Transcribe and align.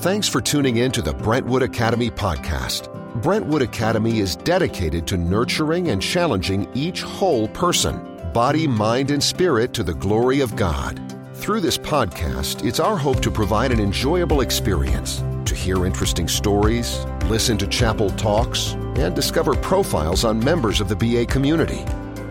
Thanks 0.00 0.26
for 0.26 0.40
tuning 0.40 0.78
in 0.78 0.90
to 0.92 1.02
the 1.02 1.12
Brentwood 1.12 1.62
Academy 1.62 2.10
podcast. 2.10 2.90
Brentwood 3.20 3.60
Academy 3.60 4.20
is 4.20 4.34
dedicated 4.34 5.06
to 5.08 5.18
nurturing 5.18 5.88
and 5.88 6.00
challenging 6.00 6.66
each 6.72 7.02
whole 7.02 7.48
person, 7.48 8.32
body, 8.32 8.66
mind, 8.66 9.10
and 9.10 9.22
spirit 9.22 9.74
to 9.74 9.82
the 9.82 9.92
glory 9.92 10.40
of 10.40 10.56
God. 10.56 10.98
Through 11.34 11.60
this 11.60 11.76
podcast, 11.76 12.66
it's 12.66 12.80
our 12.80 12.96
hope 12.96 13.20
to 13.20 13.30
provide 13.30 13.72
an 13.72 13.78
enjoyable 13.78 14.40
experience, 14.40 15.22
to 15.44 15.54
hear 15.54 15.84
interesting 15.84 16.28
stories, 16.28 17.04
listen 17.26 17.58
to 17.58 17.66
chapel 17.66 18.08
talks, 18.12 18.72
and 18.96 19.14
discover 19.14 19.54
profiles 19.54 20.24
on 20.24 20.42
members 20.42 20.80
of 20.80 20.88
the 20.88 20.96
BA 20.96 21.26
community. 21.26 21.84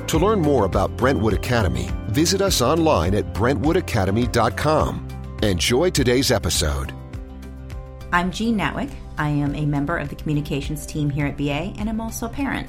To 0.07 0.17
learn 0.17 0.41
more 0.41 0.65
about 0.65 0.97
Brentwood 0.97 1.35
Academy, 1.35 1.91
visit 2.07 2.41
us 2.41 2.63
online 2.63 3.13
at 3.13 3.31
brentwoodacademy.com. 3.35 5.07
Enjoy 5.43 5.91
today's 5.91 6.31
episode. 6.31 6.98
I'm 8.11 8.31
Jean 8.31 8.57
Natwick. 8.57 8.91
I 9.19 9.29
am 9.29 9.53
a 9.53 9.65
member 9.67 9.95
of 9.97 10.09
the 10.09 10.15
communications 10.15 10.85
team 10.87 11.11
here 11.11 11.27
at 11.27 11.37
BA, 11.37 11.73
and 11.77 11.87
I'm 11.87 12.01
also 12.01 12.25
a 12.25 12.29
parent. 12.29 12.67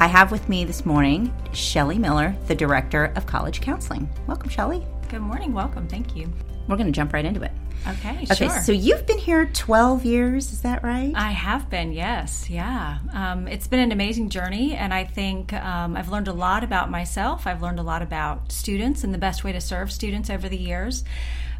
I 0.00 0.06
have 0.06 0.30
with 0.30 0.46
me 0.50 0.64
this 0.64 0.84
morning 0.84 1.32
Shelly 1.54 1.96
Miller, 1.98 2.36
the 2.46 2.54
Director 2.54 3.06
of 3.16 3.24
College 3.24 3.62
Counseling. 3.62 4.06
Welcome, 4.26 4.50
Shelly. 4.50 4.86
Good 5.08 5.22
morning. 5.22 5.54
Welcome. 5.54 5.88
Thank 5.88 6.14
you. 6.14 6.30
We're 6.68 6.76
going 6.76 6.88
to 6.88 6.92
jump 6.92 7.14
right 7.14 7.24
into 7.24 7.42
it. 7.42 7.52
Okay, 7.88 8.26
Okay, 8.30 8.48
sure. 8.48 8.60
so 8.60 8.70
you've 8.70 9.06
been 9.06 9.18
here 9.18 9.46
12 9.46 10.04
years, 10.04 10.52
is 10.52 10.60
that 10.60 10.84
right? 10.84 11.12
I 11.16 11.30
have 11.32 11.68
been, 11.70 11.92
yes, 11.92 12.48
yeah. 12.50 12.98
Um, 13.12 13.48
it's 13.48 13.66
been 13.66 13.80
an 13.80 13.92
amazing 13.92 14.28
journey, 14.28 14.74
and 14.74 14.92
I 14.94 15.04
think 15.04 15.52
um, 15.54 15.96
I've 15.96 16.08
learned 16.10 16.28
a 16.28 16.32
lot 16.32 16.62
about 16.64 16.90
myself. 16.90 17.46
I've 17.46 17.62
learned 17.62 17.80
a 17.80 17.82
lot 17.82 18.02
about 18.02 18.52
students 18.52 19.02
and 19.04 19.12
the 19.12 19.18
best 19.18 19.42
way 19.42 19.52
to 19.52 19.60
serve 19.60 19.90
students 19.90 20.28
over 20.30 20.48
the 20.48 20.56
years. 20.58 21.02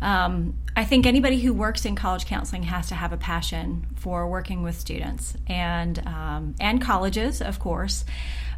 Um, 0.02 0.58
I 0.76 0.84
think 0.84 1.06
anybody 1.06 1.38
who 1.40 1.54
works 1.54 1.84
in 1.84 1.94
college 1.94 2.26
counseling 2.26 2.64
has 2.64 2.88
to 2.88 2.94
have 2.94 3.12
a 3.12 3.16
passion 3.16 3.86
for 3.96 4.28
working 4.28 4.62
with 4.62 4.78
students 4.78 5.34
and 5.46 5.98
um, 6.06 6.54
and 6.60 6.82
colleges, 6.82 7.40
of 7.40 7.58
course. 7.58 8.04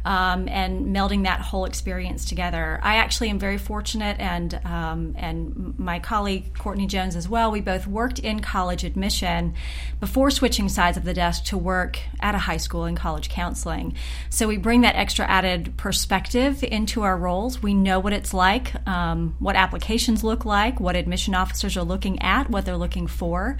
Um, 0.05 0.47
and 0.47 0.95
melding 0.95 1.23
that 1.23 1.41
whole 1.41 1.65
experience 1.65 2.25
together. 2.25 2.79
I 2.83 2.97
actually 2.97 3.31
am 3.31 3.39
very 3.39 3.57
fortunate, 3.57 4.19
and 4.19 4.53
um, 4.63 5.15
and 5.17 5.73
my 5.79 5.97
colleague 5.97 6.55
Courtney 6.55 6.85
Jones 6.85 7.15
as 7.15 7.27
well. 7.27 7.49
We 7.49 7.59
both 7.59 7.87
worked 7.87 8.19
in 8.19 8.39
college 8.39 8.83
admission 8.83 9.55
before 9.99 10.29
switching 10.29 10.69
sides 10.69 10.95
of 10.95 11.05
the 11.05 11.13
desk 11.15 11.45
to 11.45 11.57
work 11.57 11.97
at 12.19 12.35
a 12.35 12.37
high 12.37 12.57
school 12.57 12.85
in 12.85 12.95
college 12.95 13.29
counseling. 13.29 13.95
So 14.29 14.47
we 14.47 14.57
bring 14.57 14.81
that 14.81 14.95
extra 14.95 15.25
added 15.25 15.75
perspective 15.75 16.63
into 16.63 17.01
our 17.01 17.17
roles. 17.17 17.63
We 17.63 17.73
know 17.73 17.99
what 17.99 18.13
it's 18.13 18.31
like, 18.31 18.75
um, 18.87 19.35
what 19.39 19.55
applications 19.55 20.23
look 20.23 20.45
like, 20.45 20.79
what 20.79 20.95
admission 20.95 21.33
officers 21.33 21.77
are 21.77 21.83
looking 21.83 22.21
at, 22.21 22.49
what 22.51 22.63
they're 22.65 22.77
looking 22.77 23.07
for, 23.07 23.57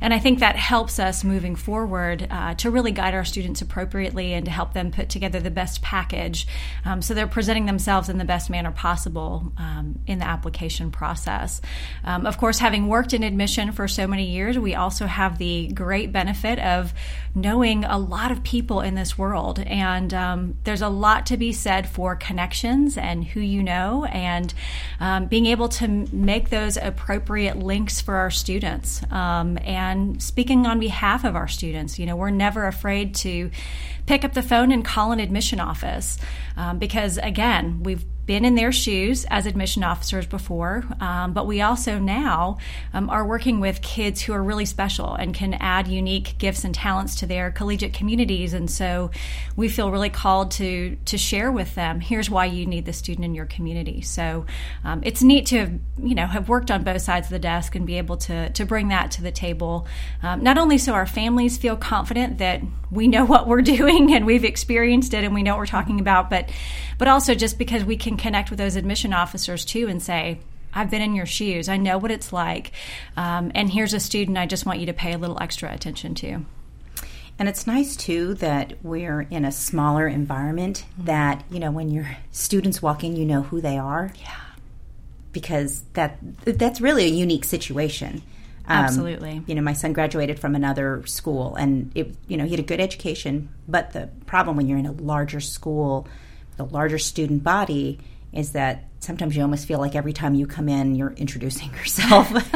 and 0.00 0.12
I 0.12 0.18
think 0.18 0.40
that 0.40 0.56
helps 0.56 0.98
us 0.98 1.22
moving 1.22 1.54
forward 1.54 2.26
uh, 2.30 2.54
to 2.54 2.70
really 2.70 2.90
guide 2.90 3.14
our 3.14 3.24
students 3.24 3.62
appropriately 3.62 4.34
and 4.34 4.44
to 4.44 4.50
help 4.50 4.72
them 4.72 4.90
put 4.90 5.08
together 5.08 5.38
the 5.38 5.50
best 5.50 5.82
package 5.84 6.48
um, 6.84 7.02
so 7.02 7.14
they're 7.14 7.26
presenting 7.26 7.66
themselves 7.66 8.08
in 8.08 8.18
the 8.18 8.24
best 8.24 8.50
manner 8.50 8.72
possible 8.72 9.52
um, 9.58 9.98
in 10.06 10.18
the 10.18 10.26
application 10.26 10.90
process. 10.90 11.60
Um, 12.02 12.26
of 12.26 12.38
course, 12.38 12.58
having 12.58 12.88
worked 12.88 13.12
in 13.12 13.22
admission 13.22 13.72
for 13.72 13.86
so 13.86 14.06
many 14.06 14.30
years, 14.30 14.58
we 14.58 14.74
also 14.74 15.06
have 15.06 15.38
the 15.38 15.68
great 15.68 16.12
benefit 16.12 16.58
of 16.58 16.92
knowing 17.34 17.84
a 17.84 17.98
lot 17.98 18.30
of 18.30 18.42
people 18.42 18.80
in 18.80 18.94
this 18.94 19.18
world. 19.18 19.58
And 19.60 20.12
um, 20.14 20.56
there's 20.64 20.82
a 20.82 20.88
lot 20.88 21.26
to 21.26 21.36
be 21.36 21.52
said 21.52 21.88
for 21.88 22.16
connections 22.16 22.96
and 22.96 23.24
who 23.24 23.40
you 23.40 23.62
know, 23.62 24.04
and 24.06 24.52
um, 25.00 25.26
being 25.26 25.46
able 25.46 25.68
to 25.68 25.88
make 26.12 26.50
those 26.50 26.76
appropriate 26.76 27.58
links 27.58 28.00
for 28.00 28.16
our 28.16 28.30
students. 28.30 29.02
And 29.10 30.22
speaking 30.22 30.66
on 30.66 30.78
behalf 30.78 31.24
of 31.24 31.36
our 31.36 31.48
students, 31.48 31.98
you 31.98 32.06
know, 32.06 32.16
we're 32.16 32.30
never 32.30 32.66
afraid 32.66 33.14
to 33.16 33.50
pick 34.06 34.24
up 34.24 34.34
the 34.34 34.42
phone 34.42 34.70
and 34.70 34.84
call 34.84 35.12
an 35.12 35.20
admission 35.20 35.60
office 35.60 35.73
um, 36.56 36.78
because, 36.78 37.18
again, 37.18 37.82
we've 37.82 38.04
been 38.26 38.44
in 38.44 38.54
their 38.54 38.72
shoes 38.72 39.26
as 39.30 39.46
admission 39.46 39.84
officers 39.84 40.26
before, 40.26 40.84
um, 41.00 41.32
but 41.32 41.46
we 41.46 41.60
also 41.60 41.98
now 41.98 42.58
um, 42.92 43.10
are 43.10 43.26
working 43.26 43.60
with 43.60 43.82
kids 43.82 44.22
who 44.22 44.32
are 44.32 44.42
really 44.42 44.64
special 44.64 45.14
and 45.14 45.34
can 45.34 45.54
add 45.54 45.88
unique 45.88 46.36
gifts 46.38 46.64
and 46.64 46.74
talents 46.74 47.16
to 47.16 47.26
their 47.26 47.50
collegiate 47.50 47.92
communities. 47.92 48.54
And 48.54 48.70
so 48.70 49.10
we 49.56 49.68
feel 49.68 49.90
really 49.90 50.10
called 50.10 50.52
to 50.52 50.96
to 51.04 51.18
share 51.18 51.52
with 51.52 51.74
them. 51.74 52.00
Here's 52.00 52.30
why 52.30 52.46
you 52.46 52.66
need 52.66 52.86
the 52.86 52.92
student 52.92 53.24
in 53.24 53.34
your 53.34 53.46
community. 53.46 54.00
So 54.00 54.46
um, 54.84 55.02
it's 55.04 55.22
neat 55.22 55.46
to 55.46 55.58
have, 55.58 55.72
you 56.02 56.14
know 56.14 56.26
have 56.26 56.48
worked 56.48 56.70
on 56.70 56.82
both 56.82 57.02
sides 57.02 57.26
of 57.26 57.30
the 57.30 57.38
desk 57.38 57.74
and 57.74 57.86
be 57.86 57.98
able 57.98 58.16
to 58.18 58.50
to 58.50 58.64
bring 58.64 58.88
that 58.88 59.10
to 59.12 59.22
the 59.22 59.32
table. 59.32 59.86
Um, 60.22 60.42
not 60.42 60.58
only 60.58 60.78
so 60.78 60.92
our 60.92 61.06
families 61.06 61.58
feel 61.58 61.76
confident 61.76 62.38
that 62.38 62.62
we 62.90 63.08
know 63.08 63.24
what 63.24 63.46
we're 63.46 63.62
doing 63.76 64.14
and 64.14 64.24
we've 64.24 64.44
experienced 64.44 65.14
it 65.14 65.24
and 65.24 65.34
we 65.34 65.42
know 65.42 65.52
what 65.52 65.58
we're 65.58 65.66
talking 65.66 66.00
about, 66.00 66.30
but 66.30 66.50
but 66.98 67.08
also 67.08 67.34
just 67.34 67.58
because 67.58 67.84
we 67.84 67.96
can 67.96 68.13
connect 68.16 68.50
with 68.50 68.58
those 68.58 68.76
admission 68.76 69.12
officers 69.12 69.64
too 69.64 69.88
and 69.88 70.02
say, 70.02 70.40
I've 70.74 70.90
been 70.90 71.02
in 71.02 71.14
your 71.14 71.26
shoes. 71.26 71.68
I 71.68 71.76
know 71.76 71.98
what 71.98 72.10
it's 72.10 72.32
like. 72.32 72.72
Um, 73.16 73.52
and 73.54 73.70
here's 73.70 73.94
a 73.94 74.00
student 74.00 74.36
I 74.36 74.46
just 74.46 74.66
want 74.66 74.80
you 74.80 74.86
to 74.86 74.92
pay 74.92 75.12
a 75.12 75.18
little 75.18 75.40
extra 75.40 75.72
attention 75.72 76.14
to. 76.16 76.44
And 77.38 77.48
it's 77.48 77.66
nice 77.66 77.96
too 77.96 78.34
that 78.34 78.74
we're 78.82 79.22
in 79.22 79.44
a 79.44 79.52
smaller 79.52 80.06
environment 80.06 80.84
that, 80.98 81.44
you 81.50 81.58
know, 81.58 81.70
when 81.70 81.90
your 81.90 82.16
students 82.30 82.80
walk 82.80 83.02
in, 83.02 83.16
you 83.16 83.24
know 83.24 83.42
who 83.42 83.60
they 83.60 83.76
are. 83.76 84.12
Yeah. 84.20 84.40
Because 85.32 85.82
that 85.94 86.18
that's 86.44 86.80
really 86.80 87.04
a 87.06 87.08
unique 87.08 87.44
situation. 87.44 88.22
Um, 88.66 88.84
Absolutely. 88.84 89.42
You 89.46 89.56
know, 89.56 89.62
my 89.62 89.72
son 89.72 89.92
graduated 89.92 90.38
from 90.38 90.54
another 90.54 91.04
school 91.06 91.56
and 91.56 91.90
it 91.96 92.14
you 92.28 92.36
know, 92.36 92.44
he 92.44 92.52
had 92.52 92.60
a 92.60 92.64
good 92.64 92.80
education, 92.80 93.48
but 93.66 93.92
the 93.92 94.08
problem 94.26 94.56
when 94.56 94.68
you're 94.68 94.78
in 94.78 94.86
a 94.86 94.92
larger 94.92 95.40
school, 95.40 96.06
the 96.56 96.64
larger 96.64 96.98
student 96.98 97.42
body 97.44 97.98
is 98.32 98.52
that 98.52 98.84
sometimes 99.00 99.36
you 99.36 99.42
almost 99.42 99.66
feel 99.66 99.78
like 99.78 99.94
every 99.94 100.12
time 100.12 100.34
you 100.34 100.46
come 100.46 100.68
in 100.68 100.94
you're 100.94 101.12
introducing 101.12 101.70
yourself. 101.74 102.30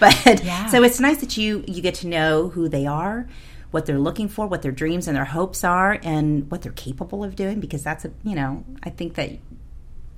but 0.00 0.44
Yeah. 0.44 0.66
so 0.68 0.82
it's 0.82 1.00
nice 1.00 1.18
that 1.18 1.36
you 1.36 1.64
you 1.66 1.82
get 1.82 1.94
to 1.96 2.06
know 2.06 2.48
who 2.48 2.68
they 2.68 2.86
are, 2.86 3.28
what 3.70 3.86
they're 3.86 3.98
looking 3.98 4.28
for, 4.28 4.46
what 4.46 4.62
their 4.62 4.72
dreams 4.72 5.08
and 5.08 5.16
their 5.16 5.24
hopes 5.26 5.64
are 5.64 5.98
and 6.02 6.50
what 6.50 6.62
they're 6.62 6.72
capable 6.72 7.24
of 7.24 7.36
doing 7.36 7.60
because 7.60 7.82
that's 7.82 8.04
a, 8.04 8.10
you 8.24 8.34
know, 8.34 8.64
I 8.82 8.90
think 8.90 9.14
that 9.14 9.30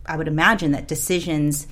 I 0.07 0.17
would 0.17 0.29
imagine 0.29 0.73
that 0.73 0.89
decisions, 0.89 1.67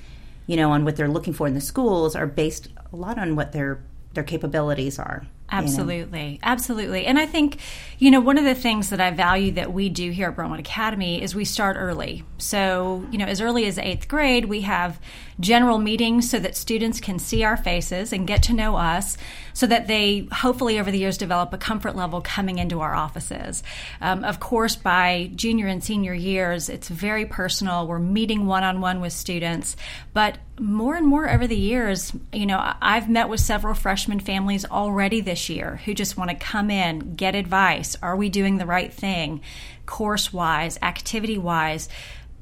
you 0.47 0.55
know, 0.57 0.71
on 0.71 0.83
what 0.85 0.95
they're 0.95 1.07
looking 1.09 1.33
for 1.33 1.47
in 1.47 1.53
the 1.53 1.61
schools 1.61 2.15
are 2.15 2.27
based 2.27 2.69
a 2.91 2.95
lot 2.95 3.17
on 3.17 3.35
what 3.35 3.51
their 3.51 3.81
their 4.13 4.23
capabilities 4.23 4.97
are. 4.99 5.25
You 5.51 5.57
know. 5.57 5.63
Absolutely. 5.63 6.39
Absolutely. 6.43 7.05
And 7.05 7.19
I 7.19 7.25
think, 7.25 7.59
you 7.97 8.11
know, 8.11 8.19
one 8.19 8.37
of 8.37 8.43
the 8.43 8.55
things 8.55 8.89
that 8.89 9.01
I 9.01 9.11
value 9.11 9.51
that 9.53 9.73
we 9.73 9.89
do 9.89 10.11
here 10.11 10.29
at 10.29 10.35
Brentwood 10.35 10.59
Academy 10.59 11.21
is 11.21 11.35
we 11.35 11.45
start 11.45 11.77
early. 11.77 12.23
So, 12.37 13.05
you 13.11 13.17
know, 13.17 13.25
as 13.25 13.41
early 13.41 13.65
as 13.65 13.77
eighth 13.77 14.07
grade, 14.07 14.45
we 14.45 14.61
have 14.61 14.99
general 15.39 15.77
meetings 15.77 16.29
so 16.29 16.39
that 16.39 16.55
students 16.55 16.99
can 16.99 17.19
see 17.19 17.43
our 17.43 17.57
faces 17.57 18.11
and 18.11 18.27
get 18.27 18.43
to 18.43 18.53
know 18.53 18.75
us 18.75 19.17
so 19.53 19.67
that 19.67 19.87
they 19.87 20.27
hopefully 20.31 20.79
over 20.79 20.91
the 20.91 20.97
years 20.97 21.17
develop 21.17 21.53
a 21.53 21.57
comfort 21.57 21.95
level 21.95 22.21
coming 22.21 22.59
into 22.59 22.81
our 22.81 22.95
offices. 22.95 23.63
Um, 24.01 24.23
of 24.23 24.39
course, 24.39 24.75
by 24.75 25.31
junior 25.35 25.67
and 25.67 25.83
senior 25.83 26.13
years, 26.13 26.69
it's 26.69 26.87
very 26.87 27.25
personal. 27.25 27.87
We're 27.87 27.99
meeting 27.99 28.45
one 28.45 28.63
on 28.63 28.81
one 28.81 29.01
with 29.01 29.13
students, 29.13 29.75
but 30.13 30.37
more 30.59 30.95
and 30.95 31.07
more 31.07 31.29
over 31.29 31.47
the 31.47 31.57
years, 31.57 32.11
you 32.33 32.45
know, 32.45 32.73
I've 32.81 33.09
met 33.09 33.29
with 33.29 33.39
several 33.39 33.73
freshman 33.73 34.19
families 34.19 34.65
already 34.65 35.21
this 35.21 35.49
year 35.49 35.81
who 35.85 35.93
just 35.93 36.17
want 36.17 36.29
to 36.31 36.35
come 36.35 36.69
in, 36.69 37.15
get 37.15 37.35
advice. 37.35 37.95
Are 38.01 38.15
we 38.15 38.29
doing 38.29 38.57
the 38.57 38.65
right 38.65 38.91
thing, 38.93 39.41
course 39.85 40.33
wise, 40.33 40.77
activity 40.81 41.37
wise? 41.37 41.87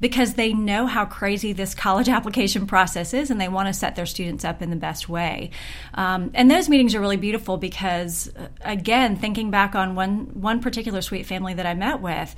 Because 0.00 0.34
they 0.34 0.52
know 0.52 0.86
how 0.86 1.04
crazy 1.04 1.52
this 1.52 1.74
college 1.74 2.08
application 2.18 2.66
process 2.66 3.14
is 3.14 3.30
and 3.30 3.40
they 3.40 3.48
want 3.48 3.68
to 3.68 3.72
set 3.72 3.96
their 3.96 4.06
students 4.06 4.44
up 4.44 4.62
in 4.62 4.70
the 4.70 4.76
best 4.76 5.08
way. 5.08 5.50
Um, 5.94 6.30
and 6.34 6.50
those 6.50 6.68
meetings 6.68 6.94
are 6.94 7.00
really 7.00 7.16
beautiful 7.16 7.56
because, 7.56 8.32
uh, 8.36 8.48
again, 8.60 9.16
thinking 9.16 9.50
back 9.50 9.74
on 9.74 9.94
one, 9.94 10.40
one 10.40 10.60
particular 10.60 11.02
sweet 11.02 11.26
family 11.26 11.54
that 11.54 11.66
I 11.66 11.74
met 11.74 12.00
with, 12.00 12.34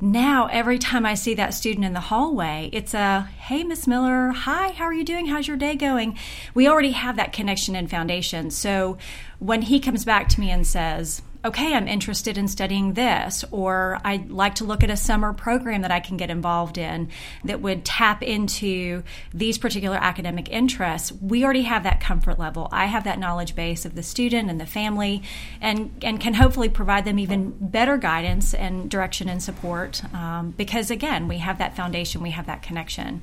now 0.00 0.46
every 0.46 0.78
time 0.78 1.06
I 1.06 1.14
see 1.14 1.34
that 1.34 1.54
student 1.54 1.84
in 1.84 1.92
the 1.92 2.00
hallway, 2.00 2.68
it's 2.72 2.94
a 2.94 3.22
hey, 3.38 3.62
Miss 3.64 3.86
Miller, 3.86 4.30
hi, 4.30 4.72
how 4.72 4.84
are 4.84 4.92
you 4.92 5.04
doing? 5.04 5.26
How's 5.26 5.46
your 5.46 5.56
day 5.56 5.76
going? 5.76 6.18
We 6.52 6.68
already 6.68 6.90
have 6.90 7.16
that 7.16 7.32
connection 7.32 7.76
and 7.76 7.88
foundation. 7.88 8.50
So 8.50 8.98
when 9.38 9.62
he 9.62 9.80
comes 9.80 10.04
back 10.04 10.28
to 10.30 10.40
me 10.40 10.50
and 10.50 10.66
says, 10.66 11.22
okay, 11.44 11.74
I'm 11.74 11.86
interested 11.86 12.38
in 12.38 12.48
studying 12.48 12.94
this, 12.94 13.44
or 13.50 14.00
I'd 14.02 14.30
like 14.30 14.56
to 14.56 14.64
look 14.64 14.82
at 14.82 14.90
a 14.90 14.96
summer 14.96 15.34
program 15.34 15.82
that 15.82 15.90
I 15.90 16.00
can 16.00 16.16
get 16.16 16.30
involved 16.30 16.78
in 16.78 17.10
that 17.44 17.60
would 17.60 17.84
tap 17.84 18.22
into 18.22 19.02
these 19.34 19.58
particular 19.58 19.96
academic 19.96 20.48
interests, 20.48 21.12
we 21.12 21.44
already 21.44 21.62
have 21.62 21.82
that 21.82 22.00
comfort 22.00 22.38
level. 22.38 22.68
I 22.72 22.86
have 22.86 23.04
that 23.04 23.18
knowledge 23.18 23.54
base 23.54 23.84
of 23.84 23.94
the 23.94 24.02
student 24.02 24.48
and 24.48 24.58
the 24.58 24.66
family, 24.66 25.22
and, 25.60 25.90
and 26.02 26.18
can 26.18 26.32
hopefully 26.32 26.70
provide 26.70 27.04
them 27.04 27.18
even 27.18 27.54
better 27.60 27.98
guidance 27.98 28.54
and 28.54 28.90
direction 28.90 29.28
and 29.28 29.42
support 29.42 30.02
um, 30.14 30.52
because, 30.56 30.90
again, 30.90 31.28
we 31.28 31.38
have 31.38 31.58
that 31.58 31.76
foundation, 31.76 32.22
we 32.22 32.30
have 32.30 32.46
that 32.46 32.62
connection. 32.62 33.20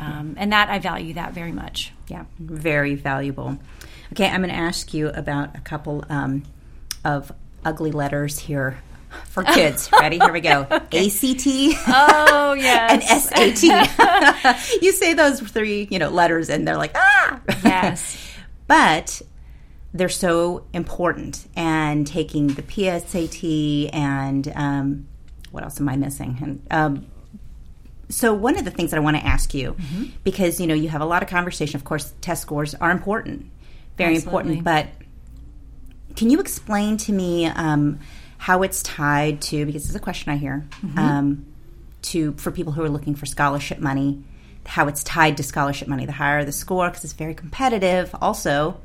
Um, 0.00 0.34
and 0.38 0.50
that 0.52 0.70
I 0.70 0.78
value 0.78 1.14
that 1.14 1.34
very 1.34 1.52
much. 1.52 1.92
Yeah, 2.08 2.24
very 2.38 2.94
valuable. 2.94 3.58
Okay, 4.12 4.26
I'm 4.26 4.40
going 4.40 4.48
to 4.48 4.56
ask 4.56 4.94
you 4.94 5.08
about 5.10 5.54
a 5.54 5.60
couple 5.60 6.04
um, 6.08 6.42
of 7.04 7.30
ugly 7.64 7.92
letters 7.92 8.38
here 8.38 8.78
for 9.26 9.42
kids. 9.44 9.90
Ready? 10.00 10.18
Here 10.18 10.32
we 10.32 10.40
go. 10.40 10.66
okay. 10.70 11.06
ACT. 11.06 11.46
Oh 11.88 12.54
yes. 12.58 13.30
and 13.32 13.56
SAT. 13.58 14.72
you 14.82 14.92
say 14.92 15.14
those 15.14 15.40
three, 15.40 15.88
you 15.90 15.98
know, 15.98 16.10
letters, 16.10 16.48
and 16.48 16.66
they're 16.66 16.76
like 16.76 16.92
ah. 16.94 17.40
Yes. 17.64 18.16
but 18.66 19.22
they're 19.92 20.08
so 20.08 20.64
important, 20.72 21.46
and 21.56 22.06
taking 22.06 22.48
the 22.48 22.62
PSAT 22.62 23.90
and 23.92 24.52
um, 24.54 25.08
what 25.50 25.64
else 25.64 25.80
am 25.80 25.88
I 25.88 25.96
missing? 25.96 26.38
And 26.40 26.66
um, 26.70 27.06
so 28.08 28.34
one 28.34 28.56
of 28.56 28.64
the 28.64 28.70
things 28.70 28.90
that 28.90 28.96
I 28.96 29.00
want 29.00 29.16
to 29.16 29.24
ask 29.24 29.54
you, 29.54 29.72
mm-hmm. 29.74 30.04
because 30.24 30.60
you 30.60 30.66
know 30.66 30.74
you 30.74 30.88
have 30.88 31.00
a 31.00 31.06
lot 31.06 31.22
of 31.22 31.28
conversation. 31.28 31.76
Of 31.76 31.84
course, 31.84 32.12
test 32.20 32.42
scores 32.42 32.74
are 32.74 32.90
important, 32.90 33.46
very 33.96 34.16
Absolutely. 34.16 34.58
important. 34.58 34.64
But 34.64 34.88
can 36.16 36.30
you 36.30 36.40
explain 36.40 36.96
to 36.98 37.12
me 37.12 37.46
um, 37.46 38.00
how 38.38 38.62
it's 38.62 38.82
tied 38.82 39.42
to? 39.42 39.66
Because 39.66 39.86
it's 39.86 39.94
a 39.94 40.00
question 40.00 40.32
I 40.32 40.36
hear 40.36 40.66
mm-hmm. 40.82 40.98
um, 40.98 41.46
to 42.02 42.32
for 42.34 42.50
people 42.50 42.72
who 42.72 42.82
are 42.82 42.88
looking 42.88 43.14
for 43.14 43.26
scholarship 43.26 43.78
money. 43.78 44.22
How 44.66 44.88
it's 44.88 45.02
tied 45.02 45.38
to 45.38 45.42
scholarship 45.42 45.88
money. 45.88 46.06
The 46.06 46.12
higher 46.12 46.44
the 46.44 46.52
score, 46.52 46.88
because 46.88 47.04
it's 47.04 47.14
very 47.14 47.34
competitive. 47.34 48.14
Also, 48.20 48.80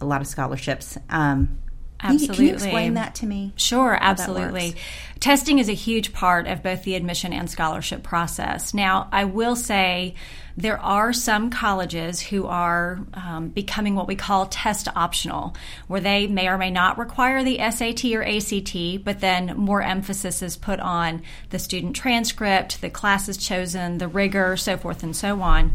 a 0.00 0.04
lot 0.04 0.20
of 0.20 0.26
scholarships. 0.26 0.96
Um, 1.10 1.58
Absolutely. 2.00 2.36
Can 2.36 2.44
you, 2.46 2.52
explain 2.52 2.94
that 2.94 3.16
to 3.16 3.26
me? 3.26 3.52
Sure, 3.56 3.98
absolutely. 4.00 4.76
Testing 5.18 5.58
is 5.58 5.68
a 5.68 5.74
huge 5.74 6.12
part 6.12 6.46
of 6.46 6.62
both 6.62 6.84
the 6.84 6.94
admission 6.94 7.32
and 7.32 7.50
scholarship 7.50 8.04
process. 8.04 8.72
Now, 8.72 9.08
I 9.10 9.24
will 9.24 9.56
say 9.56 10.14
there 10.58 10.80
are 10.80 11.12
some 11.12 11.50
colleges 11.50 12.20
who 12.20 12.46
are 12.46 12.98
um, 13.14 13.48
becoming 13.48 13.94
what 13.94 14.08
we 14.08 14.16
call 14.16 14.46
test 14.46 14.88
optional, 14.96 15.54
where 15.86 16.00
they 16.00 16.26
may 16.26 16.48
or 16.48 16.58
may 16.58 16.70
not 16.70 16.98
require 16.98 17.44
the 17.44 17.58
SAT 17.70 18.06
or 18.06 18.24
ACT, 18.24 19.04
but 19.04 19.20
then 19.20 19.56
more 19.56 19.82
emphasis 19.82 20.42
is 20.42 20.56
put 20.56 20.80
on 20.80 21.22
the 21.50 21.60
student 21.60 21.94
transcript, 21.94 22.80
the 22.80 22.90
classes 22.90 23.36
chosen, 23.36 23.98
the 23.98 24.08
rigor, 24.08 24.56
so 24.56 24.76
forth 24.76 25.04
and 25.04 25.14
so 25.14 25.40
on. 25.42 25.74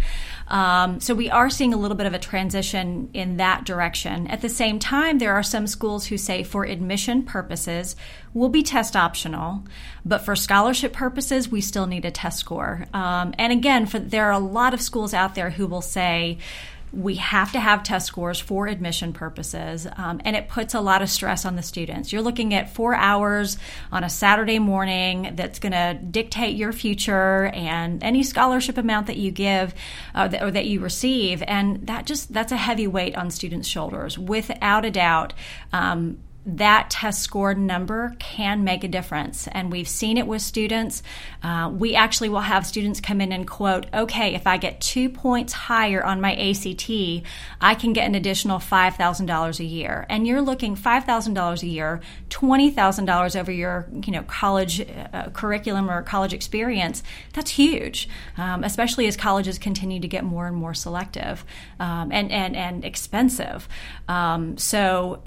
Um, 0.50 1.00
so 1.00 1.16
we 1.16 1.30
are 1.30 1.50
seeing 1.50 1.74
a 1.74 1.78
little 1.78 1.96
bit 1.96 2.06
of 2.06 2.14
a 2.14 2.20
transition 2.20 3.10
in 3.14 3.38
that 3.38 3.64
direction. 3.64 4.28
At 4.28 4.42
the 4.42 4.50
same 4.50 4.80
time, 4.80 5.18
there 5.18 5.34
are 5.34 5.44
some 5.44 5.66
schools 5.66 6.08
who 6.08 6.18
say 6.18 6.44
for 6.44 6.66
admission 6.66 7.24
purposes, 7.24 7.96
will 8.34 8.50
be 8.50 8.64
test 8.64 8.96
optional, 8.96 9.64
but 10.04 10.20
for 10.20 10.36
scholarship 10.36 10.94
purposes, 10.94 11.50
we 11.50 11.62
still 11.62 11.86
need 11.86 12.06
a 12.06 12.12
test 12.12 12.40
score. 12.40 12.86
Um, 12.94 13.34
and 13.38 13.54
again, 13.54 13.86
for, 13.86 14.00
there 14.00 14.26
are 14.26 14.32
a 14.32 14.40
lot 14.40 14.74
of 14.74 14.82
schools 14.82 15.14
out 15.14 15.36
there 15.36 15.52
who 15.52 15.68
will 15.68 15.82
say, 15.82 16.40
we 16.92 17.16
have 17.16 17.52
to 17.54 17.60
have 17.60 17.82
test 17.82 18.06
scores 18.06 18.40
for 18.40 18.68
admission 18.68 19.14
purposes, 19.14 19.88
um, 19.98 20.22
and 20.26 20.36
it 20.36 20.48
puts 20.48 20.76
a 20.76 20.80
lot 20.80 21.02
of 21.02 21.10
stress 21.10 21.44
on 21.44 21.56
the 21.56 21.64
students. 21.64 22.14
You're 22.14 22.22
looking 22.22 22.54
at 22.54 22.76
four 22.76 22.94
hours 22.94 23.58
on 23.92 24.04
a 24.04 24.10
Saturday 24.10 24.60
morning 24.60 25.34
that's 25.36 25.58
going 25.58 25.72
to 25.72 25.96
dictate 25.96 26.56
your 26.56 26.72
future 26.72 27.48
and 27.48 28.04
any 28.04 28.22
scholarship 28.22 28.78
amount 28.78 29.08
that 29.08 29.18
you 29.18 29.32
give 29.32 29.74
uh, 30.14 30.30
or 30.40 30.52
that 30.52 30.68
you 30.68 30.82
receive, 30.82 31.42
and 31.48 31.88
that 31.88 32.06
just 32.06 32.32
that's 32.32 32.52
a 32.52 32.58
heavy 32.58 32.86
weight 32.86 33.16
on 33.16 33.32
students' 33.32 33.68
shoulders, 33.68 34.20
without 34.20 34.86
a 34.86 34.92
doubt. 34.92 35.34
Um, 35.72 36.20
that 36.46 36.90
test 36.90 37.22
score 37.22 37.54
number 37.54 38.16
can 38.20 38.64
make 38.64 38.84
a 38.84 38.88
difference. 38.88 39.48
And 39.48 39.72
we've 39.72 39.88
seen 39.88 40.18
it 40.18 40.28
with 40.28 40.42
students. 40.42 41.02
Uh, 41.42 41.72
we 41.74 41.96
actually 41.96 42.30
will 42.30 42.42
have 42.42 42.66
students 42.66 43.00
come 43.00 43.22
in 43.22 43.32
and 43.32 43.48
quote, 43.48 43.86
okay, 43.94 44.36
if 44.36 44.46
I 44.46 44.58
get 44.58 44.82
two 44.82 45.10
points 45.10 45.54
higher 45.54 46.04
on 46.04 46.20
my 46.20 46.36
ACT, 46.36 46.90
I 47.62 47.76
can 47.76 47.94
get 47.94 48.06
an 48.06 48.16
additional 48.16 48.60
$5,000 48.60 49.60
a 49.60 49.64
year. 49.64 50.06
And 50.10 50.28
you're 50.28 50.42
looking 50.42 50.76
$5,000 50.76 51.64
a 51.64 51.68
year, 51.68 52.02
$20,000 52.30 53.40
over 53.40 53.52
your 53.52 53.88
you 54.06 54.12
know, 54.12 54.24
college 54.24 54.82
uh, 55.14 55.30
curriculum 55.30 55.90
or 55.90 56.02
college 56.02 56.34
experience. 56.34 57.04
That's 57.34 57.52
huge, 57.52 58.10
um, 58.38 58.66
especially 58.66 59.08
as 59.08 59.16
colleges 59.16 59.58
continue 59.58 60.02
to 60.02 60.08
get 60.10 60.26
more 60.26 60.48
and 60.48 60.58
more 60.58 60.74
selective 60.74 61.46
um, 61.80 62.12
and, 62.12 62.32
and, 62.32 62.56
and 62.58 62.84
expensive. 62.84 63.70
Um, 64.10 64.58
so 64.58 65.24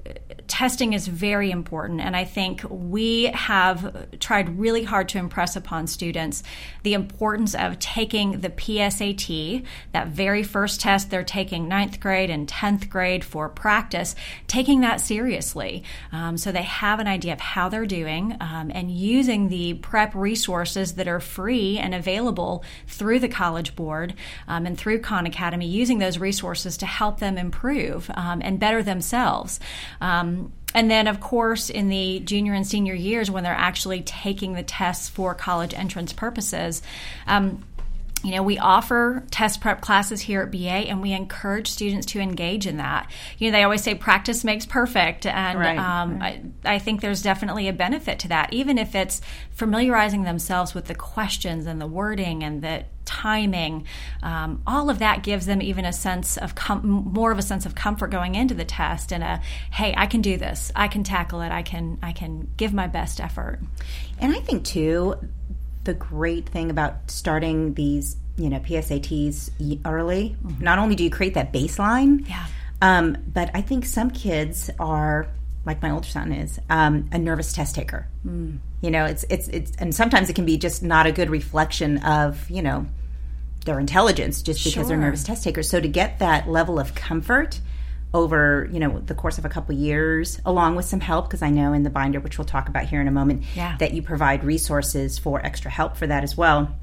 testing 0.46 0.92
is 0.92 1.05
very 1.06 1.50
important. 1.50 2.00
And 2.00 2.16
I 2.16 2.24
think 2.24 2.62
we 2.68 3.24
have 3.24 4.18
tried 4.18 4.58
really 4.58 4.84
hard 4.84 5.08
to 5.10 5.18
impress 5.18 5.56
upon 5.56 5.86
students 5.86 6.42
the 6.82 6.94
importance 6.94 7.54
of 7.54 7.78
taking 7.78 8.40
the 8.40 8.50
PSAT, 8.50 9.64
that 9.92 10.08
very 10.08 10.42
first 10.42 10.80
test 10.80 11.10
they're 11.10 11.24
taking 11.24 11.68
ninth 11.68 12.00
grade 12.00 12.30
and 12.30 12.46
10th 12.48 12.88
grade 12.88 13.24
for 13.24 13.48
practice, 13.48 14.14
taking 14.46 14.80
that 14.80 15.00
seriously. 15.00 15.82
Um, 16.12 16.36
so 16.36 16.52
they 16.52 16.62
have 16.62 17.00
an 17.00 17.06
idea 17.06 17.32
of 17.32 17.40
how 17.40 17.68
they're 17.68 17.86
doing 17.86 18.36
um, 18.40 18.70
and 18.74 18.90
using 18.90 19.48
the 19.48 19.74
prep 19.74 20.14
resources 20.14 20.94
that 20.94 21.08
are 21.08 21.20
free 21.20 21.78
and 21.78 21.94
available 21.94 22.64
through 22.86 23.18
the 23.18 23.28
College 23.28 23.74
Board 23.76 24.14
um, 24.48 24.66
and 24.66 24.78
through 24.78 25.00
Khan 25.00 25.26
Academy, 25.26 25.66
using 25.66 25.98
those 25.98 26.18
resources 26.18 26.76
to 26.78 26.86
help 26.86 27.20
them 27.20 27.38
improve 27.38 28.10
um, 28.14 28.40
and 28.42 28.58
better 28.58 28.82
themselves. 28.82 29.60
Um, 30.00 30.52
and 30.76 30.90
then, 30.90 31.06
of 31.06 31.20
course, 31.20 31.70
in 31.70 31.88
the 31.88 32.20
junior 32.20 32.52
and 32.52 32.66
senior 32.66 32.92
years, 32.92 33.30
when 33.30 33.42
they're 33.42 33.54
actually 33.54 34.02
taking 34.02 34.52
the 34.52 34.62
tests 34.62 35.08
for 35.08 35.34
college 35.34 35.72
entrance 35.72 36.12
purposes, 36.12 36.82
um, 37.26 37.64
you 38.24 38.32
know, 38.32 38.42
we 38.42 38.58
offer 38.58 39.24
test 39.30 39.60
prep 39.60 39.80
classes 39.80 40.20
here 40.20 40.42
at 40.42 40.50
BA 40.50 40.58
and 40.58 41.00
we 41.02 41.12
encourage 41.12 41.68
students 41.68 42.06
to 42.06 42.20
engage 42.20 42.66
in 42.66 42.78
that. 42.78 43.10
You 43.38 43.50
know, 43.50 43.56
they 43.56 43.62
always 43.62 43.82
say 43.82 43.94
practice 43.94 44.42
makes 44.42 44.66
perfect. 44.66 45.26
And 45.26 45.58
right, 45.58 45.78
um, 45.78 46.18
right. 46.18 46.42
I, 46.64 46.74
I, 46.74 46.78
think 46.78 47.02
there's 47.02 47.22
definitely 47.22 47.68
a 47.68 47.72
benefit 47.72 48.18
to 48.20 48.28
that, 48.28 48.52
even 48.52 48.78
if 48.78 48.94
it's 48.94 49.20
familiarizing 49.52 50.24
themselves 50.24 50.74
with 50.74 50.86
the 50.86 50.94
questions 50.94 51.66
and 51.66 51.80
the 51.80 51.86
wording 51.86 52.42
and 52.42 52.62
the 52.62 52.84
timing. 53.04 53.86
Um, 54.22 54.62
all 54.66 54.90
of 54.90 54.98
that 54.98 55.22
gives 55.22 55.46
them 55.46 55.62
even 55.62 55.84
a 55.84 55.92
sense 55.92 56.36
of 56.36 56.54
com- 56.54 56.84
more 57.12 57.30
of 57.30 57.38
a 57.38 57.42
sense 57.42 57.64
of 57.64 57.74
comfort 57.74 58.08
going 58.08 58.34
into 58.34 58.54
the 58.54 58.64
test 58.64 59.12
and 59.12 59.22
a, 59.22 59.40
hey, 59.70 59.94
I 59.96 60.06
can 60.06 60.20
do 60.20 60.36
this. 60.36 60.72
I 60.74 60.88
can 60.88 61.04
tackle 61.04 61.42
it. 61.42 61.52
I 61.52 61.62
can, 61.62 61.98
I 62.02 62.12
can 62.12 62.48
give 62.56 62.74
my 62.74 62.88
best 62.88 63.20
effort. 63.20 63.60
And 64.18 64.34
I 64.34 64.40
think, 64.40 64.64
too, 64.64 65.14
the 65.86 65.94
great 65.94 66.48
thing 66.48 66.70
about 66.70 67.10
starting 67.10 67.74
these, 67.74 68.16
you 68.36 68.50
know, 68.50 68.58
PSATs 68.58 69.50
early. 69.84 70.36
Mm-hmm. 70.44 70.62
Not 70.62 70.78
only 70.78 70.94
do 70.94 71.04
you 71.04 71.10
create 71.10 71.34
that 71.34 71.52
baseline, 71.52 72.28
yeah. 72.28 72.46
Um, 72.82 73.16
but 73.32 73.50
I 73.54 73.62
think 73.62 73.86
some 73.86 74.10
kids 74.10 74.70
are 74.78 75.28
like 75.64 75.82
my 75.82 75.90
older 75.90 76.06
son 76.06 76.32
is 76.32 76.60
um, 76.70 77.08
a 77.12 77.18
nervous 77.18 77.52
test 77.52 77.74
taker. 77.74 78.06
Mm. 78.26 78.58
You 78.82 78.90
know, 78.90 79.06
it's 79.06 79.24
it's 79.30 79.48
it's, 79.48 79.72
and 79.78 79.94
sometimes 79.94 80.30
it 80.30 80.34
can 80.34 80.44
be 80.44 80.58
just 80.58 80.82
not 80.82 81.06
a 81.06 81.12
good 81.12 81.30
reflection 81.30 81.98
of 81.98 82.48
you 82.50 82.62
know 82.62 82.86
their 83.64 83.80
intelligence 83.80 84.42
just 84.42 84.60
because 84.60 84.74
sure. 84.74 84.84
they're 84.84 84.96
nervous 84.96 85.24
test 85.24 85.42
takers. 85.42 85.68
So 85.68 85.80
to 85.80 85.88
get 85.88 86.18
that 86.20 86.48
level 86.48 86.78
of 86.78 86.94
comfort 86.94 87.60
over 88.16 88.66
you 88.72 88.80
know 88.80 88.98
the 89.00 89.14
course 89.14 89.36
of 89.36 89.44
a 89.44 89.48
couple 89.48 89.74
years 89.74 90.40
along 90.46 90.74
with 90.74 90.86
some 90.86 91.00
help 91.00 91.26
because 91.26 91.42
i 91.42 91.50
know 91.50 91.74
in 91.74 91.82
the 91.82 91.90
binder 91.90 92.18
which 92.18 92.38
we'll 92.38 92.46
talk 92.46 92.66
about 92.66 92.84
here 92.84 92.98
in 92.98 93.08
a 93.08 93.12
moment 93.12 93.44
yeah. 93.54 93.76
that 93.76 93.92
you 93.92 94.00
provide 94.00 94.42
resources 94.42 95.18
for 95.18 95.44
extra 95.44 95.70
help 95.70 95.96
for 95.96 96.06
that 96.06 96.24
as 96.24 96.36
well. 96.36 96.74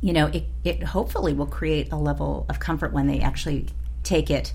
You 0.00 0.14
know 0.14 0.26
it, 0.26 0.44
it 0.64 0.82
hopefully 0.82 1.34
will 1.34 1.46
create 1.46 1.92
a 1.92 1.96
level 1.96 2.46
of 2.48 2.60
comfort 2.60 2.92
when 2.94 3.06
they 3.06 3.20
actually 3.20 3.66
take 4.02 4.30
it 4.30 4.54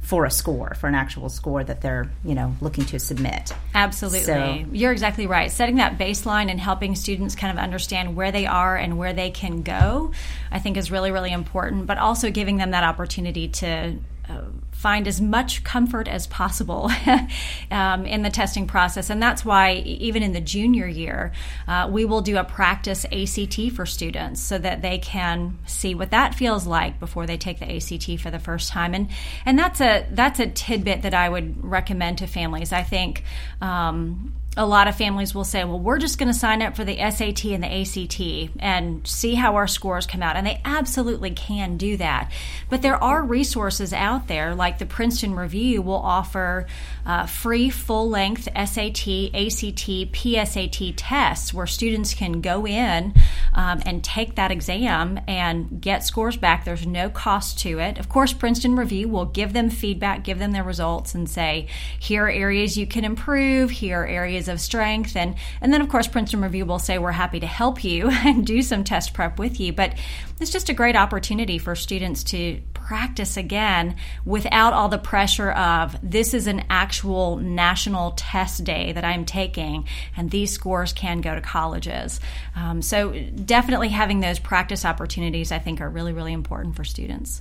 for 0.00 0.24
a 0.24 0.30
score 0.30 0.74
for 0.74 0.88
an 0.88 0.94
actual 0.94 1.28
score 1.28 1.62
that 1.62 1.80
they're 1.80 2.10
you 2.24 2.36
know 2.36 2.54
looking 2.60 2.84
to 2.86 3.00
submit. 3.00 3.52
Absolutely. 3.74 4.20
So, 4.20 4.64
you're 4.72 4.92
exactly 4.92 5.26
right. 5.26 5.50
Setting 5.50 5.76
that 5.76 5.98
baseline 5.98 6.50
and 6.50 6.60
helping 6.60 6.94
students 6.94 7.34
kind 7.34 7.56
of 7.56 7.62
understand 7.62 8.14
where 8.14 8.30
they 8.30 8.46
are 8.46 8.76
and 8.76 8.96
where 8.96 9.12
they 9.12 9.30
can 9.30 9.62
go 9.62 10.12
i 10.50 10.58
think 10.58 10.76
is 10.76 10.90
really 10.90 11.10
really 11.10 11.32
important 11.32 11.86
but 11.86 11.98
also 11.98 12.30
giving 12.30 12.56
them 12.56 12.70
that 12.70 12.84
opportunity 12.84 13.48
to 13.48 13.96
uh, 14.28 14.42
find 14.82 15.06
as 15.06 15.20
much 15.20 15.62
comfort 15.62 16.08
as 16.08 16.26
possible 16.26 16.90
um, 17.70 18.04
in 18.04 18.22
the 18.22 18.30
testing 18.30 18.66
process. 18.66 19.10
And 19.10 19.22
that's 19.22 19.44
why, 19.44 19.74
even 19.74 20.24
in 20.24 20.32
the 20.32 20.40
junior 20.40 20.88
year, 20.88 21.30
uh, 21.68 21.88
we 21.88 22.04
will 22.04 22.20
do 22.20 22.36
a 22.36 22.42
practice 22.42 23.04
ACT 23.04 23.72
for 23.76 23.86
students 23.86 24.42
so 24.42 24.58
that 24.58 24.82
they 24.82 24.98
can 24.98 25.56
see 25.66 25.94
what 25.94 26.10
that 26.10 26.34
feels 26.34 26.66
like 26.66 26.98
before 26.98 27.26
they 27.26 27.36
take 27.36 27.60
the 27.60 27.76
ACT 27.76 28.20
for 28.20 28.32
the 28.32 28.40
first 28.40 28.70
time. 28.70 28.92
And 28.92 29.08
and 29.46 29.56
that's 29.56 29.80
a 29.80 30.04
that's 30.10 30.40
a 30.40 30.48
tidbit 30.48 31.02
that 31.02 31.14
I 31.14 31.28
would 31.28 31.64
recommend 31.64 32.18
to 32.18 32.26
families. 32.26 32.72
I 32.72 32.82
think. 32.82 33.22
Um, 33.60 34.34
a 34.54 34.66
lot 34.66 34.86
of 34.86 34.94
families 34.94 35.34
will 35.34 35.44
say, 35.44 35.64
well, 35.64 35.80
we're 35.80 35.98
just 35.98 36.18
going 36.18 36.30
to 36.30 36.38
sign 36.38 36.60
up 36.60 36.76
for 36.76 36.84
the 36.84 36.96
SAT 36.98 37.46
and 37.46 37.64
the 37.64 37.80
ACT 37.80 38.54
and 38.60 39.06
see 39.06 39.34
how 39.34 39.54
our 39.56 39.66
scores 39.66 40.06
come 40.06 40.22
out. 40.22 40.36
And 40.36 40.46
they 40.46 40.60
absolutely 40.62 41.30
can 41.30 41.78
do 41.78 41.96
that. 41.96 42.30
But 42.68 42.82
there 42.82 43.02
are 43.02 43.24
resources 43.24 43.94
out 43.94 44.28
there, 44.28 44.54
like 44.54 44.78
the 44.78 44.84
Princeton 44.84 45.34
Review 45.34 45.80
will 45.80 45.94
offer 45.94 46.66
uh, 47.06 47.24
free 47.24 47.70
full 47.70 48.10
length 48.10 48.44
SAT, 48.54 49.32
ACT, 49.32 50.12
PSAT 50.12 50.94
tests 50.98 51.54
where 51.54 51.66
students 51.66 52.12
can 52.12 52.42
go 52.42 52.66
in 52.66 53.14
um, 53.54 53.80
and 53.86 54.04
take 54.04 54.34
that 54.34 54.50
exam 54.50 55.18
and 55.26 55.80
get 55.80 56.04
scores 56.04 56.36
back. 56.36 56.66
There's 56.66 56.86
no 56.86 57.08
cost 57.08 57.58
to 57.60 57.78
it. 57.78 57.98
Of 57.98 58.10
course, 58.10 58.34
Princeton 58.34 58.76
Review 58.76 59.08
will 59.08 59.24
give 59.24 59.54
them 59.54 59.70
feedback, 59.70 60.24
give 60.24 60.38
them 60.38 60.52
their 60.52 60.62
results, 60.62 61.14
and 61.14 61.26
say, 61.26 61.68
here 61.98 62.26
are 62.26 62.30
areas 62.30 62.76
you 62.76 62.86
can 62.86 63.06
improve, 63.06 63.70
here 63.70 64.02
are 64.02 64.06
areas 64.42 64.48
of 64.48 64.60
strength. 64.60 65.16
And, 65.16 65.34
and 65.60 65.72
then, 65.72 65.80
of 65.80 65.88
course, 65.88 66.08
Princeton 66.08 66.42
Review 66.42 66.66
will 66.66 66.78
say, 66.78 66.98
we're 66.98 67.12
happy 67.12 67.40
to 67.40 67.46
help 67.46 67.84
you 67.84 68.08
and 68.10 68.46
do 68.46 68.62
some 68.62 68.84
test 68.84 69.14
prep 69.14 69.38
with 69.38 69.60
you. 69.60 69.72
But 69.72 69.94
it's 70.40 70.50
just 70.50 70.68
a 70.68 70.74
great 70.74 70.96
opportunity 70.96 71.58
for 71.58 71.74
students 71.74 72.24
to 72.24 72.60
practice 72.74 73.36
again 73.36 73.96
without 74.24 74.72
all 74.72 74.88
the 74.88 74.98
pressure 74.98 75.52
of 75.52 75.96
this 76.02 76.34
is 76.34 76.48
an 76.48 76.64
actual 76.68 77.36
national 77.36 78.12
test 78.12 78.64
day 78.64 78.90
that 78.92 79.04
I'm 79.04 79.24
taking, 79.24 79.86
and 80.16 80.30
these 80.30 80.50
scores 80.50 80.92
can 80.92 81.20
go 81.20 81.34
to 81.34 81.40
colleges. 81.40 82.20
Um, 82.56 82.82
so, 82.82 83.12
definitely 83.12 83.90
having 83.90 84.20
those 84.20 84.40
practice 84.40 84.84
opportunities, 84.84 85.52
I 85.52 85.60
think, 85.60 85.80
are 85.80 85.88
really, 85.88 86.12
really 86.12 86.32
important 86.32 86.74
for 86.74 86.82
students. 86.82 87.40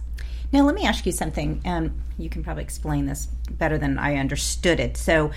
Now, 0.54 0.64
let 0.64 0.76
me 0.76 0.86
ask 0.86 1.06
you 1.06 1.12
something. 1.12 1.62
Um, 1.66 1.96
you 2.18 2.30
can 2.30 2.44
probably 2.44 2.64
explain 2.64 3.08
this 3.08 3.26
better 3.50 3.78
than 3.78 3.98
I 3.98 4.18
understood 4.18 4.80
it. 4.80 4.96
So, 4.96 5.32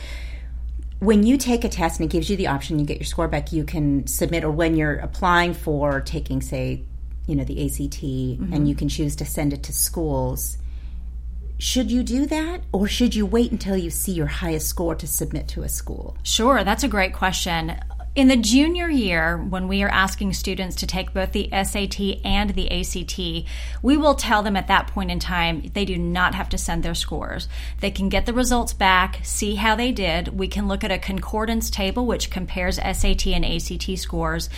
when 1.01 1.23
you 1.23 1.37
take 1.37 1.65
a 1.65 1.69
test 1.69 2.01
and 2.01 2.09
it 2.09 2.13
gives 2.13 2.31
you 2.31 2.37
the 2.37 2.47
option, 2.47 2.79
you 2.79 2.87
get 2.87 2.99
your 2.99 3.05
score 3.05 3.29
back, 3.29 3.53
you 3.53 3.65
can 3.65 4.07
submit, 4.07 4.45
or 4.45 4.51
when 4.51 4.77
you're 4.77 4.97
applying 4.97 5.55
for 5.55 6.01
taking, 6.01 6.41
say, 6.41 6.83
you 7.27 7.37
know, 7.37 7.45
the 7.45 7.65
ACT, 7.67 8.03
mm-hmm. 8.03 8.53
and 8.53 8.69
you 8.69 8.75
can 8.75 8.89
choose 8.89 9.17
to 9.17 9.25
send 9.25 9.53
it 9.53 9.63
to 9.65 9.73
schools. 9.73 10.59
Should 11.59 11.91
you 11.91 12.03
do 12.03 12.27
that, 12.27 12.63
or 12.73 12.89
should 12.89 13.15
you 13.15 13.27
wait 13.27 13.53
until 13.53 13.77
you 13.77 13.91
see 13.91 14.13
your 14.13 14.27
highest 14.27 14.69
score 14.69 14.95
to 14.97 15.07
submit 15.07 15.49
to 15.49 15.63
a 15.63 15.69
school? 15.69 16.17
Sure, 16.23 16.65
that's 16.65 16.85
a 16.85 16.89
great 16.89 17.15
question. 17.15 17.79
In 18.17 18.29
the 18.29 18.37
junior 18.37 18.89
year, 18.89 19.37
when 19.37 19.67
we 19.67 19.83
are 19.83 19.89
asking 19.89 20.35
students 20.35 20.77
to 20.77 20.87
take 20.87 21.13
both 21.13 21.33
the 21.33 21.49
SAT 21.51 22.21
and 22.25 22.51
the 22.51 22.71
ACT, 22.71 23.19
we 23.83 23.97
will 23.97 24.15
tell 24.15 24.45
them 24.45 24.55
at 24.55 24.69
that 24.69 24.87
point 24.87 25.11
in 25.11 25.19
time 25.19 25.69
they 25.75 25.85
do 25.85 25.99
not 25.99 26.37
have 26.37 26.49
to 26.51 26.59
send 26.59 26.85
their 26.85 26.95
scores. 26.95 27.49
They 27.81 27.91
can 27.91 28.09
get 28.09 28.25
the 28.25 28.33
results 28.33 28.73
back, 28.73 29.19
see 29.25 29.57
how 29.57 29.75
they 29.75 29.91
did. 29.91 30.39
We 30.39 30.47
can 30.47 30.69
look 30.69 30.85
at 30.85 30.93
a 30.93 30.99
concordance 30.99 31.71
table 31.71 32.07
which 32.07 32.31
compares 32.31 32.77
SAT 32.77 33.27
and 33.27 33.45
ACT 33.45 33.99
scores 33.99 34.49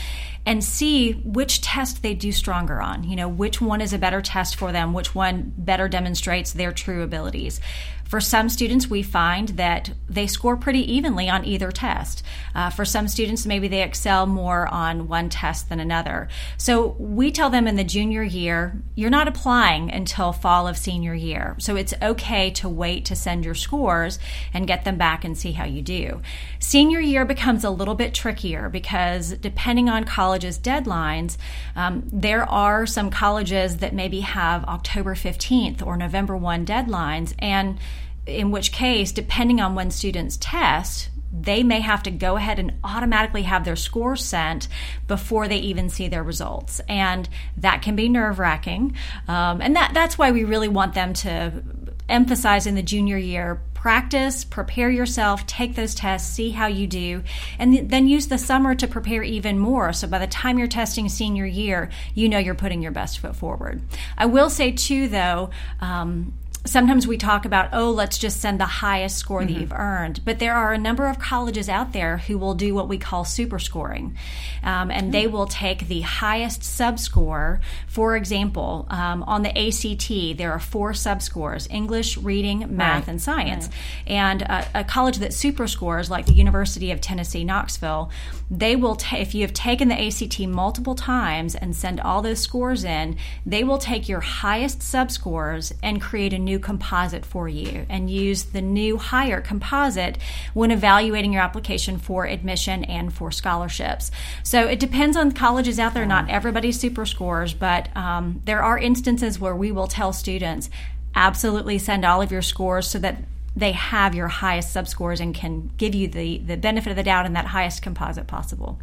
and 0.44 0.62
see 0.62 1.12
which 1.12 1.62
test 1.62 2.02
they 2.02 2.12
do 2.12 2.32
stronger 2.32 2.82
on. 2.82 3.04
You 3.04 3.16
know, 3.16 3.28
which 3.28 3.62
one 3.62 3.80
is 3.80 3.94
a 3.94 3.98
better 3.98 4.20
test 4.20 4.56
for 4.56 4.70
them, 4.70 4.92
which 4.92 5.14
one 5.14 5.54
better 5.56 5.88
demonstrates 5.88 6.52
their 6.52 6.72
true 6.72 7.02
abilities. 7.02 7.60
For 8.06 8.20
some 8.20 8.48
students, 8.48 8.88
we 8.88 9.02
find 9.02 9.48
that 9.50 9.90
they 10.08 10.26
score 10.28 10.56
pretty 10.56 10.92
evenly 10.92 11.28
on 11.28 11.44
either 11.44 11.72
test. 11.72 12.22
Uh, 12.54 12.70
for 12.70 12.84
some 12.84 13.08
students, 13.08 13.46
maybe 13.46 13.66
they 13.66 13.82
excel 13.82 14.26
more 14.26 14.68
on 14.68 15.08
one 15.08 15.28
test 15.28 15.68
than 15.68 15.80
another. 15.80 16.28
So 16.56 16.94
we 16.98 17.32
tell 17.32 17.50
them 17.50 17.66
in 17.66 17.76
the 17.76 17.84
junior 17.84 18.22
year, 18.22 18.80
you're 18.94 19.10
not 19.10 19.26
applying 19.26 19.90
until 19.90 20.32
fall 20.32 20.68
of 20.68 20.78
senior 20.78 21.14
year. 21.14 21.56
So 21.58 21.74
it's 21.74 21.94
okay 22.00 22.50
to 22.52 22.68
wait 22.68 23.04
to 23.06 23.16
send 23.16 23.44
your 23.44 23.54
scores 23.54 24.20
and 24.54 24.68
get 24.68 24.84
them 24.84 24.96
back 24.96 25.24
and 25.24 25.36
see 25.36 25.52
how 25.52 25.64
you 25.64 25.82
do. 25.82 26.22
Senior 26.60 27.00
year 27.00 27.24
becomes 27.24 27.64
a 27.64 27.70
little 27.70 27.96
bit 27.96 28.14
trickier 28.14 28.68
because 28.68 29.32
depending 29.32 29.88
on 29.88 30.04
colleges' 30.04 30.58
deadlines, 30.58 31.36
um, 31.74 32.04
there 32.12 32.48
are 32.48 32.86
some 32.86 33.10
colleges 33.10 33.78
that 33.78 33.94
maybe 33.94 34.20
have 34.20 34.64
October 34.64 35.16
15th 35.16 35.84
or 35.84 35.96
November 35.96 36.36
1 36.36 36.64
deadlines. 36.64 37.34
And 37.40 37.78
in 38.26 38.50
which 38.50 38.72
case, 38.72 39.12
depending 39.12 39.60
on 39.60 39.74
when 39.74 39.90
students 39.90 40.36
test, 40.40 41.10
they 41.32 41.62
may 41.62 41.80
have 41.80 42.02
to 42.04 42.10
go 42.10 42.36
ahead 42.36 42.58
and 42.58 42.72
automatically 42.82 43.42
have 43.42 43.64
their 43.64 43.76
scores 43.76 44.24
sent 44.24 44.68
before 45.06 45.48
they 45.48 45.58
even 45.58 45.88
see 45.88 46.08
their 46.08 46.22
results. 46.22 46.80
And 46.88 47.28
that 47.58 47.82
can 47.82 47.94
be 47.94 48.08
nerve 48.08 48.38
wracking. 48.38 48.96
Um, 49.28 49.60
and 49.60 49.76
that, 49.76 49.92
that's 49.92 50.16
why 50.16 50.30
we 50.30 50.44
really 50.44 50.68
want 50.68 50.94
them 50.94 51.12
to 51.14 51.62
emphasize 52.08 52.66
in 52.66 52.74
the 52.74 52.82
junior 52.82 53.18
year 53.18 53.60
practice, 53.74 54.44
prepare 54.44 54.90
yourself, 54.90 55.46
take 55.46 55.76
those 55.76 55.94
tests, 55.94 56.32
see 56.32 56.50
how 56.50 56.66
you 56.66 56.88
do, 56.88 57.22
and 57.56 57.88
then 57.88 58.08
use 58.08 58.26
the 58.26 58.38
summer 58.38 58.74
to 58.74 58.88
prepare 58.88 59.22
even 59.22 59.58
more. 59.58 59.92
So 59.92 60.08
by 60.08 60.18
the 60.18 60.26
time 60.26 60.58
you're 60.58 60.66
testing 60.66 61.08
senior 61.08 61.46
year, 61.46 61.90
you 62.12 62.28
know 62.28 62.38
you're 62.38 62.56
putting 62.56 62.82
your 62.82 62.90
best 62.90 63.20
foot 63.20 63.36
forward. 63.36 63.80
I 64.18 64.26
will 64.26 64.50
say, 64.50 64.72
too, 64.72 65.06
though, 65.06 65.50
um, 65.80 66.34
sometimes 66.66 67.06
we 67.06 67.16
talk 67.16 67.44
about, 67.44 67.70
oh, 67.72 67.90
let's 67.90 68.18
just 68.18 68.40
send 68.40 68.60
the 68.60 68.66
highest 68.66 69.16
score 69.16 69.40
mm-hmm. 69.40 69.54
that 69.54 69.60
you've 69.60 69.72
earned. 69.72 70.20
But 70.24 70.38
there 70.38 70.54
are 70.54 70.72
a 70.72 70.78
number 70.78 71.06
of 71.06 71.18
colleges 71.18 71.68
out 71.68 71.92
there 71.92 72.18
who 72.18 72.36
will 72.36 72.54
do 72.54 72.74
what 72.74 72.88
we 72.88 72.98
call 72.98 73.24
super 73.24 73.58
scoring. 73.58 74.16
Um, 74.62 74.90
and 74.90 75.04
mm-hmm. 75.04 75.10
they 75.12 75.26
will 75.26 75.46
take 75.46 75.88
the 75.88 76.00
highest 76.00 76.62
subscore. 76.62 77.60
For 77.86 78.16
example, 78.16 78.86
um, 78.90 79.22
on 79.22 79.42
the 79.42 79.56
ACT, 79.56 80.36
there 80.36 80.52
are 80.52 80.60
four 80.60 80.92
subscores 80.92 81.66
English, 81.70 82.18
reading, 82.18 82.76
math, 82.76 83.02
right. 83.02 83.08
and 83.08 83.22
science. 83.22 83.66
Right. 83.66 84.12
And 84.12 84.42
a 84.74 84.84
college 84.84 85.18
that 85.18 85.32
super 85.32 85.68
scores, 85.68 86.10
like 86.10 86.26
the 86.26 86.34
University 86.34 86.90
of 86.90 87.00
Tennessee, 87.00 87.44
Knoxville, 87.44 88.10
they 88.50 88.76
will, 88.76 88.96
ta- 88.96 89.16
if 89.16 89.34
you 89.34 89.42
have 89.42 89.52
taken 89.52 89.88
the 89.88 90.06
ACT 90.06 90.40
multiple 90.40 90.94
times 90.94 91.54
and 91.54 91.74
send 91.74 92.00
all 92.00 92.22
those 92.22 92.40
scores 92.40 92.84
in, 92.84 93.16
they 93.44 93.64
will 93.64 93.78
take 93.78 94.08
your 94.08 94.20
highest 94.20 94.80
subscores 94.80 95.72
and 95.82 96.00
create 96.00 96.32
a 96.32 96.38
new 96.38 96.55
new 96.56 96.60
composite 96.60 97.26
for 97.26 97.48
you 97.48 97.84
and 97.88 98.10
use 98.10 98.44
the 98.44 98.62
new 98.62 98.96
higher 98.96 99.40
composite 99.40 100.16
when 100.54 100.70
evaluating 100.70 101.32
your 101.32 101.42
application 101.42 101.98
for 101.98 102.26
admission 102.26 102.84
and 102.84 103.12
for 103.12 103.30
scholarships. 103.30 104.10
So 104.42 104.66
it 104.66 104.80
depends 104.80 105.16
on 105.16 105.32
colleges 105.32 105.78
out 105.78 105.92
there. 105.92 106.06
Not 106.06 106.30
everybody 106.30 106.72
super 106.72 107.04
scores, 107.04 107.52
but 107.52 107.94
um, 107.96 108.40
there 108.44 108.62
are 108.62 108.78
instances 108.78 109.38
where 109.38 109.54
we 109.54 109.70
will 109.70 109.86
tell 109.86 110.12
students 110.12 110.70
absolutely 111.14 111.78
send 111.78 112.04
all 112.04 112.22
of 112.22 112.32
your 112.32 112.42
scores 112.42 112.88
so 112.88 112.98
that 113.00 113.16
they 113.54 113.72
have 113.72 114.14
your 114.14 114.28
highest 114.28 114.72
sub 114.72 114.86
scores 114.86 115.20
and 115.20 115.34
can 115.34 115.70
give 115.76 115.94
you 115.94 116.08
the, 116.08 116.38
the 116.38 116.56
benefit 116.56 116.90
of 116.90 116.96
the 116.96 117.02
doubt 117.02 117.26
in 117.26 117.34
that 117.34 117.46
highest 117.46 117.82
composite 117.82 118.26
possible. 118.26 118.78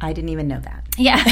I 0.00 0.12
didn't 0.12 0.30
even 0.30 0.48
know 0.48 0.60
that. 0.60 0.86
Yeah. 0.98 1.22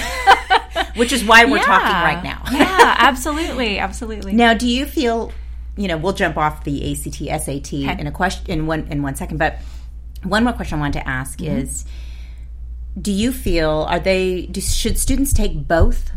Which 0.96 1.12
is 1.12 1.24
why 1.24 1.44
we're 1.44 1.56
yeah. 1.56 1.64
talking 1.64 1.92
right 1.92 2.22
now. 2.22 2.42
yeah, 2.52 2.96
absolutely. 2.98 3.78
Absolutely. 3.78 4.32
Now, 4.32 4.54
do 4.54 4.68
you 4.68 4.86
feel 4.86 5.32
you 5.76 5.88
know, 5.88 5.96
we'll 5.96 6.12
jump 6.12 6.36
off 6.36 6.64
the 6.64 6.92
ACT, 6.92 7.16
SAT 7.42 7.74
okay. 7.74 7.96
in 7.98 8.06
a 8.06 8.12
question 8.12 8.50
in 8.50 8.66
one 8.66 8.86
in 8.88 9.02
one 9.02 9.14
second. 9.14 9.38
But 9.38 9.58
one 10.22 10.44
more 10.44 10.52
question 10.52 10.78
I 10.78 10.80
wanted 10.80 11.00
to 11.00 11.08
ask 11.08 11.38
mm-hmm. 11.38 11.58
is: 11.58 11.84
Do 13.00 13.12
you 13.12 13.32
feel 13.32 13.86
are 13.88 14.00
they 14.00 14.46
do, 14.46 14.60
should 14.60 14.98
students 14.98 15.32
take 15.32 15.66
both? 15.66 16.10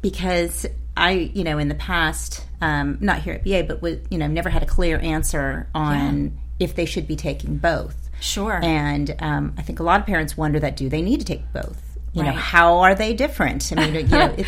Because 0.00 0.64
I, 0.96 1.10
you 1.10 1.44
know, 1.44 1.58
in 1.58 1.68
the 1.68 1.74
past, 1.74 2.46
um, 2.60 2.98
not 3.00 3.22
here 3.22 3.34
at 3.34 3.44
BA, 3.44 3.64
but 3.64 3.82
with 3.82 4.06
you 4.10 4.18
know, 4.18 4.26
never 4.26 4.48
had 4.48 4.62
a 4.62 4.66
clear 4.66 4.98
answer 4.98 5.68
on 5.74 6.24
yeah. 6.24 6.30
if 6.60 6.74
they 6.74 6.84
should 6.84 7.06
be 7.06 7.16
taking 7.16 7.56
both. 7.56 8.08
Sure. 8.20 8.60
And 8.62 9.14
um, 9.20 9.54
I 9.56 9.62
think 9.62 9.80
a 9.80 9.82
lot 9.82 10.00
of 10.00 10.06
parents 10.06 10.36
wonder 10.36 10.58
that 10.60 10.76
do 10.76 10.88
they 10.88 11.02
need 11.02 11.20
to 11.20 11.26
take 11.26 11.52
both? 11.52 11.98
You 12.12 12.22
right. 12.22 12.34
know, 12.34 12.36
how 12.36 12.78
are 12.78 12.94
they 12.94 13.12
different? 13.14 13.70
I 13.76 13.90
mean, 13.90 13.94
you 13.94 14.06
know. 14.06 14.36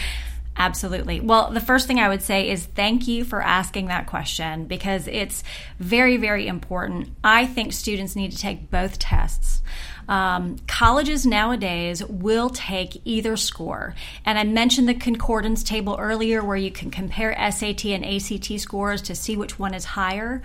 Absolutely. 0.60 1.20
Well, 1.20 1.50
the 1.52 1.60
first 1.60 1.86
thing 1.86 2.00
I 2.00 2.10
would 2.10 2.20
say 2.20 2.50
is 2.50 2.66
thank 2.66 3.08
you 3.08 3.24
for 3.24 3.40
asking 3.40 3.86
that 3.86 4.06
question 4.06 4.66
because 4.66 5.08
it's 5.08 5.42
very, 5.78 6.18
very 6.18 6.46
important. 6.46 7.14
I 7.24 7.46
think 7.46 7.72
students 7.72 8.14
need 8.14 8.32
to 8.32 8.36
take 8.36 8.70
both 8.70 8.98
tests. 8.98 9.62
Um, 10.10 10.56
colleges 10.66 11.24
nowadays 11.24 12.04
will 12.04 12.50
take 12.50 13.00
either 13.04 13.36
score. 13.36 13.94
And 14.26 14.36
I 14.36 14.42
mentioned 14.42 14.88
the 14.88 14.94
concordance 14.94 15.62
table 15.62 15.96
earlier 16.00 16.44
where 16.44 16.56
you 16.56 16.72
can 16.72 16.90
compare 16.90 17.32
SAT 17.52 17.86
and 17.86 18.04
ACT 18.04 18.60
scores 18.60 19.02
to 19.02 19.14
see 19.14 19.36
which 19.36 19.56
one 19.56 19.72
is 19.72 19.84
higher. 19.84 20.42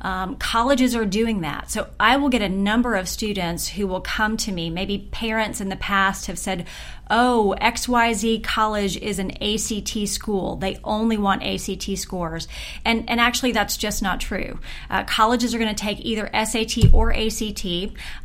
Um, 0.00 0.36
colleges 0.36 0.94
are 0.94 1.04
doing 1.04 1.40
that. 1.40 1.68
So 1.68 1.88
I 1.98 2.16
will 2.16 2.28
get 2.28 2.42
a 2.42 2.48
number 2.48 2.94
of 2.94 3.08
students 3.08 3.66
who 3.66 3.88
will 3.88 4.00
come 4.00 4.36
to 4.38 4.52
me. 4.52 4.70
Maybe 4.70 5.08
parents 5.10 5.60
in 5.60 5.68
the 5.68 5.76
past 5.76 6.26
have 6.26 6.38
said, 6.38 6.66
oh, 7.10 7.54
XYZ 7.60 8.42
college 8.44 8.96
is 8.96 9.18
an 9.18 9.30
ACT 9.42 10.08
school. 10.08 10.56
They 10.56 10.78
only 10.84 11.16
want 11.16 11.42
ACT 11.42 11.98
scores. 11.98 12.48
And, 12.84 13.08
and 13.08 13.20
actually, 13.20 13.52
that's 13.52 13.76
just 13.76 14.02
not 14.02 14.20
true. 14.20 14.60
Uh, 14.90 15.04
colleges 15.04 15.54
are 15.54 15.58
going 15.58 15.74
to 15.74 15.82
take 15.82 16.00
either 16.00 16.28
SAT 16.32 16.92
or 16.92 17.12
ACT. 17.12 17.66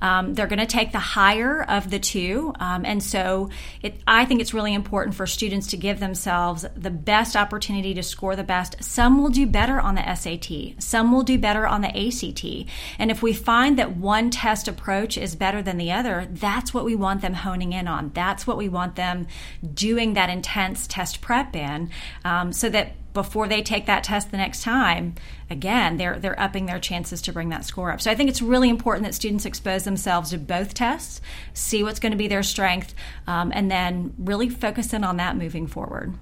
Um, 0.01 0.33
they're 0.33 0.47
going 0.47 0.59
to 0.59 0.65
take 0.65 0.82
take 0.83 0.91
the 0.91 0.99
higher 0.99 1.63
of 1.63 1.89
the 1.89 1.99
two. 1.99 2.53
Um, 2.59 2.85
and 2.85 3.01
so 3.01 3.49
it, 3.81 3.95
I 4.05 4.25
think 4.25 4.41
it's 4.41 4.53
really 4.53 4.73
important 4.73 5.15
for 5.15 5.25
students 5.25 5.67
to 5.67 5.77
give 5.77 5.99
themselves 5.99 6.65
the 6.75 6.89
best 6.89 7.35
opportunity 7.35 7.93
to 7.93 8.03
score 8.03 8.35
the 8.35 8.43
best. 8.43 8.83
Some 8.83 9.21
will 9.21 9.29
do 9.29 9.45
better 9.45 9.79
on 9.79 9.95
the 9.95 10.15
SAT, 10.15 10.81
some 10.81 11.11
will 11.11 11.23
do 11.23 11.37
better 11.37 11.65
on 11.65 11.81
the 11.81 11.87
ACT. 11.87 12.69
And 12.99 13.11
if 13.11 13.21
we 13.21 13.33
find 13.33 13.79
that 13.79 13.95
one 13.95 14.29
test 14.29 14.67
approach 14.67 15.17
is 15.17 15.35
better 15.35 15.61
than 15.61 15.77
the 15.77 15.91
other, 15.91 16.27
that's 16.29 16.73
what 16.73 16.85
we 16.85 16.95
want 16.95 17.21
them 17.21 17.33
honing 17.33 17.73
in 17.73 17.87
on. 17.87 18.11
That's 18.13 18.45
what 18.45 18.57
we 18.57 18.69
want 18.69 18.95
them 18.95 19.27
doing 19.73 20.13
that 20.13 20.29
intense 20.29 20.87
test 20.87 21.21
prep 21.21 21.55
in 21.55 21.89
um, 22.25 22.51
so 22.51 22.69
that 22.69 22.95
before 23.13 23.47
they 23.47 23.61
take 23.61 23.85
that 23.85 24.03
test 24.03 24.31
the 24.31 24.37
next 24.37 24.63
time, 24.63 25.15
again, 25.49 25.97
they're 25.97 26.19
they're 26.19 26.39
upping 26.39 26.65
their 26.65 26.79
chances 26.79 27.21
to 27.23 27.33
bring 27.33 27.49
that 27.49 27.65
score 27.65 27.91
up. 27.91 28.01
So 28.01 28.11
I 28.11 28.15
think 28.15 28.29
it's 28.29 28.41
really 28.41 28.69
important 28.69 29.05
that 29.05 29.13
students 29.13 29.45
expose 29.45 29.83
themselves 29.83 30.31
to 30.31 30.37
both 30.37 30.73
tests, 30.73 31.21
see 31.53 31.83
what's 31.83 31.99
going 31.99 32.11
to 32.11 32.17
be 32.17 32.27
their 32.27 32.43
strength, 32.43 32.93
um, 33.27 33.51
and 33.53 33.69
then 33.69 34.13
really 34.17 34.49
focus 34.49 34.93
in 34.93 35.03
on 35.03 35.17
that 35.17 35.37
moving 35.37 35.67
forward. 35.67 36.13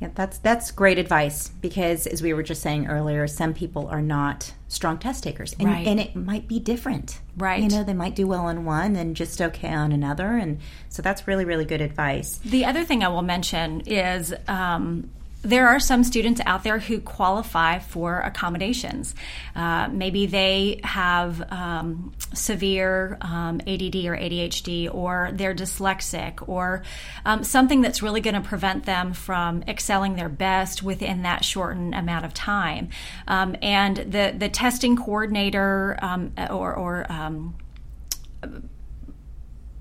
Yeah, 0.00 0.08
that's 0.14 0.38
that's 0.38 0.72
great 0.72 0.98
advice 0.98 1.48
because 1.48 2.08
as 2.08 2.20
we 2.20 2.34
were 2.34 2.42
just 2.42 2.60
saying 2.60 2.88
earlier, 2.88 3.28
some 3.28 3.54
people 3.54 3.86
are 3.86 4.02
not 4.02 4.52
strong 4.66 4.98
test 4.98 5.22
takers, 5.22 5.54
and, 5.60 5.68
right. 5.68 5.86
and 5.86 6.00
it 6.00 6.16
might 6.16 6.48
be 6.48 6.58
different. 6.58 7.20
Right. 7.36 7.62
You 7.62 7.68
know, 7.68 7.84
they 7.84 7.94
might 7.94 8.16
do 8.16 8.26
well 8.26 8.46
on 8.46 8.64
one 8.64 8.96
and 8.96 9.14
just 9.14 9.40
okay 9.40 9.72
on 9.72 9.92
another, 9.92 10.36
and 10.36 10.58
so 10.88 11.00
that's 11.00 11.28
really 11.28 11.44
really 11.44 11.64
good 11.64 11.80
advice. 11.80 12.38
The 12.38 12.64
other 12.64 12.84
thing 12.84 13.04
I 13.04 13.08
will 13.08 13.22
mention 13.22 13.82
is. 13.82 14.34
Um, 14.48 15.10
there 15.44 15.68
are 15.68 15.78
some 15.78 16.02
students 16.04 16.40
out 16.46 16.64
there 16.64 16.78
who 16.78 17.00
qualify 17.00 17.78
for 17.78 18.20
accommodations. 18.20 19.14
Uh, 19.54 19.88
maybe 19.92 20.26
they 20.26 20.80
have 20.82 21.52
um, 21.52 22.12
severe 22.32 23.18
um, 23.20 23.60
ADD 23.60 23.96
or 24.06 24.16
ADHD, 24.16 24.92
or 24.92 25.30
they're 25.34 25.54
dyslexic, 25.54 26.48
or 26.48 26.82
um, 27.26 27.44
something 27.44 27.82
that's 27.82 28.02
really 28.02 28.22
going 28.22 28.34
to 28.34 28.40
prevent 28.40 28.86
them 28.86 29.12
from 29.12 29.62
excelling 29.68 30.16
their 30.16 30.30
best 30.30 30.82
within 30.82 31.22
that 31.22 31.44
shortened 31.44 31.94
amount 31.94 32.24
of 32.24 32.32
time. 32.32 32.88
Um, 33.28 33.54
and 33.60 33.96
the 33.96 34.34
the 34.36 34.48
testing 34.48 34.96
coordinator 34.96 35.98
um, 36.00 36.32
or, 36.50 36.74
or 36.74 37.12
um, 37.12 37.54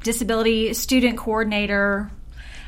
disability 0.04 0.74
student 0.74 1.18
coordinator 1.18 2.12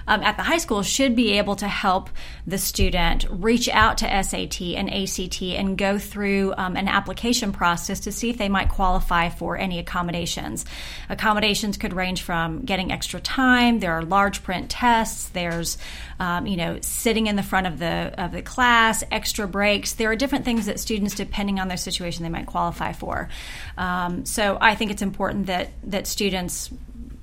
um, 0.08 0.22
at 0.22 0.38
the 0.38 0.44
high 0.44 0.58
school 0.58 0.84
should 0.84 1.16
be 1.16 1.38
able 1.38 1.56
to 1.58 1.68
help 1.68 2.10
the 2.46 2.58
student 2.58 3.26
reach 3.30 3.68
out 3.70 3.98
to 4.00 4.24
SAT 4.24 4.62
and 4.62 4.94
ACT 4.94 5.42
and 5.42 5.78
go 5.78 5.98
through 5.98 6.54
um, 6.58 6.76
an 6.76 6.88
application 6.88 7.52
process 7.52 8.02
to 8.02 8.12
see 8.12 8.30
if 8.30 8.38
they 8.38 8.50
might 8.50 8.70
qualify 8.70 9.30
for 9.30 9.58
any 9.58 9.80
accommodations. 9.80 10.66
Accommodations 11.10 11.78
could 11.78 11.94
range 11.94 12.22
from 12.22 12.62
getting 12.62 12.92
extra 12.92 13.20
time. 13.20 13.80
There 13.80 13.94
are 13.94 14.04
large 14.04 14.44
print 14.44 14.70
tests. 14.70 15.30
There's 15.30 15.78
um, 16.20 16.46
you 16.48 16.58
know 16.58 16.80
sitting 16.82 17.28
in 17.28 17.36
the 17.36 17.44
front 17.44 17.68
of 17.68 17.80
the 17.80 18.14
of 18.18 18.32
the 18.32 18.42
class, 18.42 19.04
extra 19.12 19.48
breaks. 19.48 19.94
There 19.94 20.10
are 20.12 20.16
different 20.16 20.46
things 20.46 20.68
that 20.68 20.80
students, 20.80 21.16
depending 21.16 21.60
on 21.60 21.68
their 21.68 21.78
situation, 21.78 22.24
they 22.24 22.30
might 22.30 22.46
qualify 22.46 22.94
for. 22.94 23.30
Um, 23.78 24.26
so 24.26 24.58
I 24.62 24.76
think 24.76 24.92
it's 24.92 25.02
important 25.02 25.48
that 25.48 25.72
that 25.84 26.08
students 26.08 26.70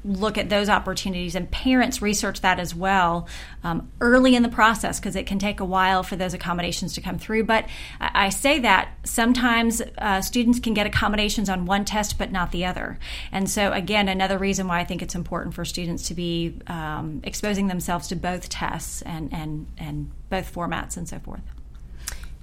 look 0.04 0.36
at 0.36 0.48
those 0.48 0.68
opportunities 0.68 1.34
and 1.34 1.50
parents 1.50 2.02
research 2.02 2.40
that 2.40 2.58
as 2.58 2.74
well 2.74 3.28
um, 3.62 3.90
early 4.00 4.34
in 4.34 4.42
the 4.42 4.48
process 4.48 4.98
because 4.98 5.14
it 5.14 5.26
can 5.26 5.38
take 5.38 5.60
a 5.60 5.64
while 5.64 6.02
for 6.02 6.16
those 6.16 6.34
accommodations 6.34 6.94
to 6.94 7.00
come 7.00 7.18
through. 7.18 7.44
But 7.44 7.66
i, 8.00 8.26
I 8.26 8.28
say 8.30 8.58
that 8.60 8.90
sometimes 9.04 9.82
uh, 9.98 10.20
students 10.20 10.60
can 10.60 10.74
get 10.74 10.86
accommodations 10.86 11.48
on 11.48 11.66
one 11.66 11.84
test 11.84 12.18
but 12.18 12.32
not 12.32 12.52
the 12.52 12.64
other. 12.64 12.98
And 13.30 13.48
so 13.48 13.72
again 13.72 14.08
another 14.08 14.38
reason 14.38 14.66
why 14.66 14.80
i 14.80 14.84
think 14.84 15.02
it's 15.02 15.14
important 15.14 15.54
for 15.54 15.64
students 15.64 16.08
to 16.08 16.14
be 16.14 16.58
um, 16.66 17.20
exposing 17.24 17.68
themselves 17.68 18.08
to 18.08 18.16
both 18.16 18.48
tests 18.48 19.02
and, 19.02 19.32
and, 19.32 19.66
and 19.78 20.10
both 20.30 20.52
formats 20.52 20.96
and 20.96 21.08
so 21.08 21.18
forth. 21.18 21.42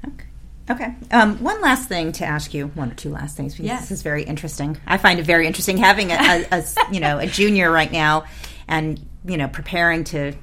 Okay 0.07 0.28
Okay. 0.69 0.93
Um, 1.11 1.37
one 1.43 1.61
last 1.61 1.89
thing 1.89 2.11
to 2.13 2.25
ask 2.25 2.53
you, 2.53 2.67
one 2.67 2.91
or 2.91 2.95
two 2.95 3.09
last 3.09 3.35
things, 3.35 3.53
because 3.53 3.65
yes. 3.65 3.81
this 3.81 3.91
is 3.91 4.01
very 4.03 4.23
interesting. 4.23 4.77
I 4.85 4.97
find 4.97 5.19
it 5.19 5.23
very 5.23 5.47
interesting 5.47 5.77
having 5.77 6.11
a, 6.11 6.15
a, 6.15 6.45
a, 6.59 6.63
you 6.91 6.99
know 6.99 7.17
a 7.17 7.27
junior 7.27 7.71
right 7.71 7.91
now, 7.91 8.25
and 8.67 8.99
you 9.25 9.37
know 9.37 9.47
preparing 9.47 10.03
to 10.05 10.33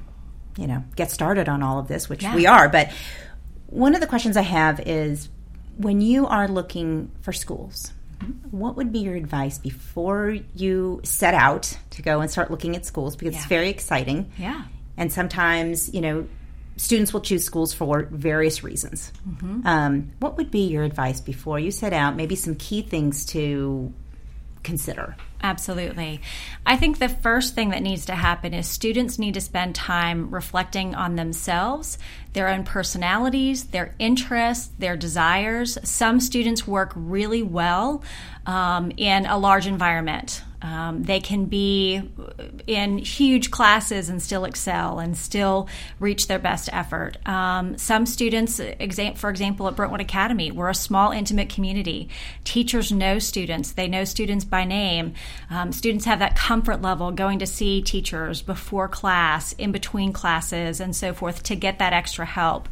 you 0.57 0.67
know 0.67 0.83
get 0.95 1.11
started 1.11 1.47
on 1.47 1.63
all 1.63 1.79
of 1.79 1.87
this, 1.87 2.09
which 2.09 2.23
yeah. 2.23 2.35
we 2.35 2.45
are. 2.45 2.67
But 2.67 2.91
one 3.67 3.95
of 3.95 4.01
the 4.01 4.07
questions 4.07 4.35
I 4.37 4.41
have 4.41 4.79
is 4.81 5.29
when 5.77 6.01
you 6.01 6.25
are 6.27 6.47
looking 6.47 7.11
for 7.21 7.31
schools, 7.31 7.93
what 8.51 8.75
would 8.75 8.91
be 8.91 8.99
your 8.99 9.15
advice 9.15 9.57
before 9.59 10.35
you 10.55 11.01
set 11.03 11.33
out 11.33 11.77
to 11.91 12.01
go 12.01 12.19
and 12.21 12.31
start 12.31 12.49
looking 12.49 12.75
at 12.75 12.85
schools? 12.85 13.15
Because 13.15 13.33
Yeah. 13.33 13.39
it's 13.39 13.47
very 13.47 13.69
exciting. 13.69 14.31
yeah 14.37 14.63
And 14.97 15.13
sometimes, 15.13 15.93
you 15.93 16.01
know, 16.01 16.27
students 16.77 17.11
will 17.11 17.21
choose 17.21 17.43
schools 17.43 17.73
for 17.73 18.07
various 18.11 18.63
reasons. 18.63 19.11
Um, 19.65 20.11
what 20.19 20.37
would 20.37 20.51
be 20.51 20.67
your 20.67 20.83
advice 20.83 21.19
before 21.19 21.59
you 21.59 21.71
set 21.71 21.91
out? 21.91 22.15
Maybe 22.15 22.35
some 22.35 22.55
key 22.55 22.81
things 22.81 23.25
to 23.27 23.91
consider. 24.63 25.15
Absolutely. 25.41 26.19
I 26.65 26.77
think 26.77 26.97
the 26.97 27.09
first 27.09 27.53
thing 27.55 27.69
that 27.69 27.81
needs 27.81 28.07
to 28.07 28.15
happen 28.15 28.53
is 28.53 28.67
students 28.67 29.19
need 29.19 29.35
to 29.35 29.41
spend 29.41 29.75
time 29.75 30.31
reflecting 30.31 30.95
on 30.95 31.15
themselves, 31.15 31.97
their 32.33 32.47
own 32.49 32.63
personalities, 32.63 33.65
their 33.65 33.95
interests, 33.99 34.71
their 34.79 34.97
desires. 34.97 35.77
Some 35.83 36.19
students 36.19 36.67
work 36.67 36.91
really 36.95 37.43
well 37.43 38.03
um, 38.45 38.91
in 38.97 39.25
a 39.25 39.37
large 39.37 39.67
environment. 39.67 40.41
Um, 40.61 41.03
they 41.03 41.19
can 41.19 41.45
be 41.45 42.01
in 42.65 42.97
huge 42.97 43.51
classes 43.51 44.09
and 44.09 44.21
still 44.21 44.43
excel 44.43 44.99
and 44.99 45.15
still 45.15 45.69
reach 45.99 46.27
their 46.27 46.39
best 46.39 46.69
effort. 46.73 47.17
Um, 47.27 47.77
some 47.77 48.05
students, 48.05 48.59
for 49.15 49.29
example, 49.29 49.67
at 49.67 49.75
Brentwood 49.75 50.01
Academy, 50.01 50.51
we're 50.51 50.69
a 50.69 50.75
small, 50.75 51.11
intimate 51.11 51.49
community. 51.49 52.09
Teachers 52.43 52.91
know 52.91 53.19
students, 53.19 53.73
they 53.73 53.87
know 53.87 54.03
students 54.03 54.45
by 54.45 54.63
name. 54.63 55.13
Um, 55.49 55.71
students 55.71 56.05
have 56.05 56.19
that 56.19 56.35
comfort 56.35 56.81
level 56.81 57.11
going 57.11 57.39
to 57.39 57.47
see 57.47 57.81
teachers 57.81 58.41
before 58.41 58.87
class, 58.87 59.53
in 59.53 59.71
between 59.71 60.11
classes, 60.11 60.79
and 60.79 60.95
so 60.95 61.13
forth 61.13 61.43
to 61.43 61.55
get 61.55 61.79
that 61.79 61.93
extra 61.93 62.25
help. 62.25 62.67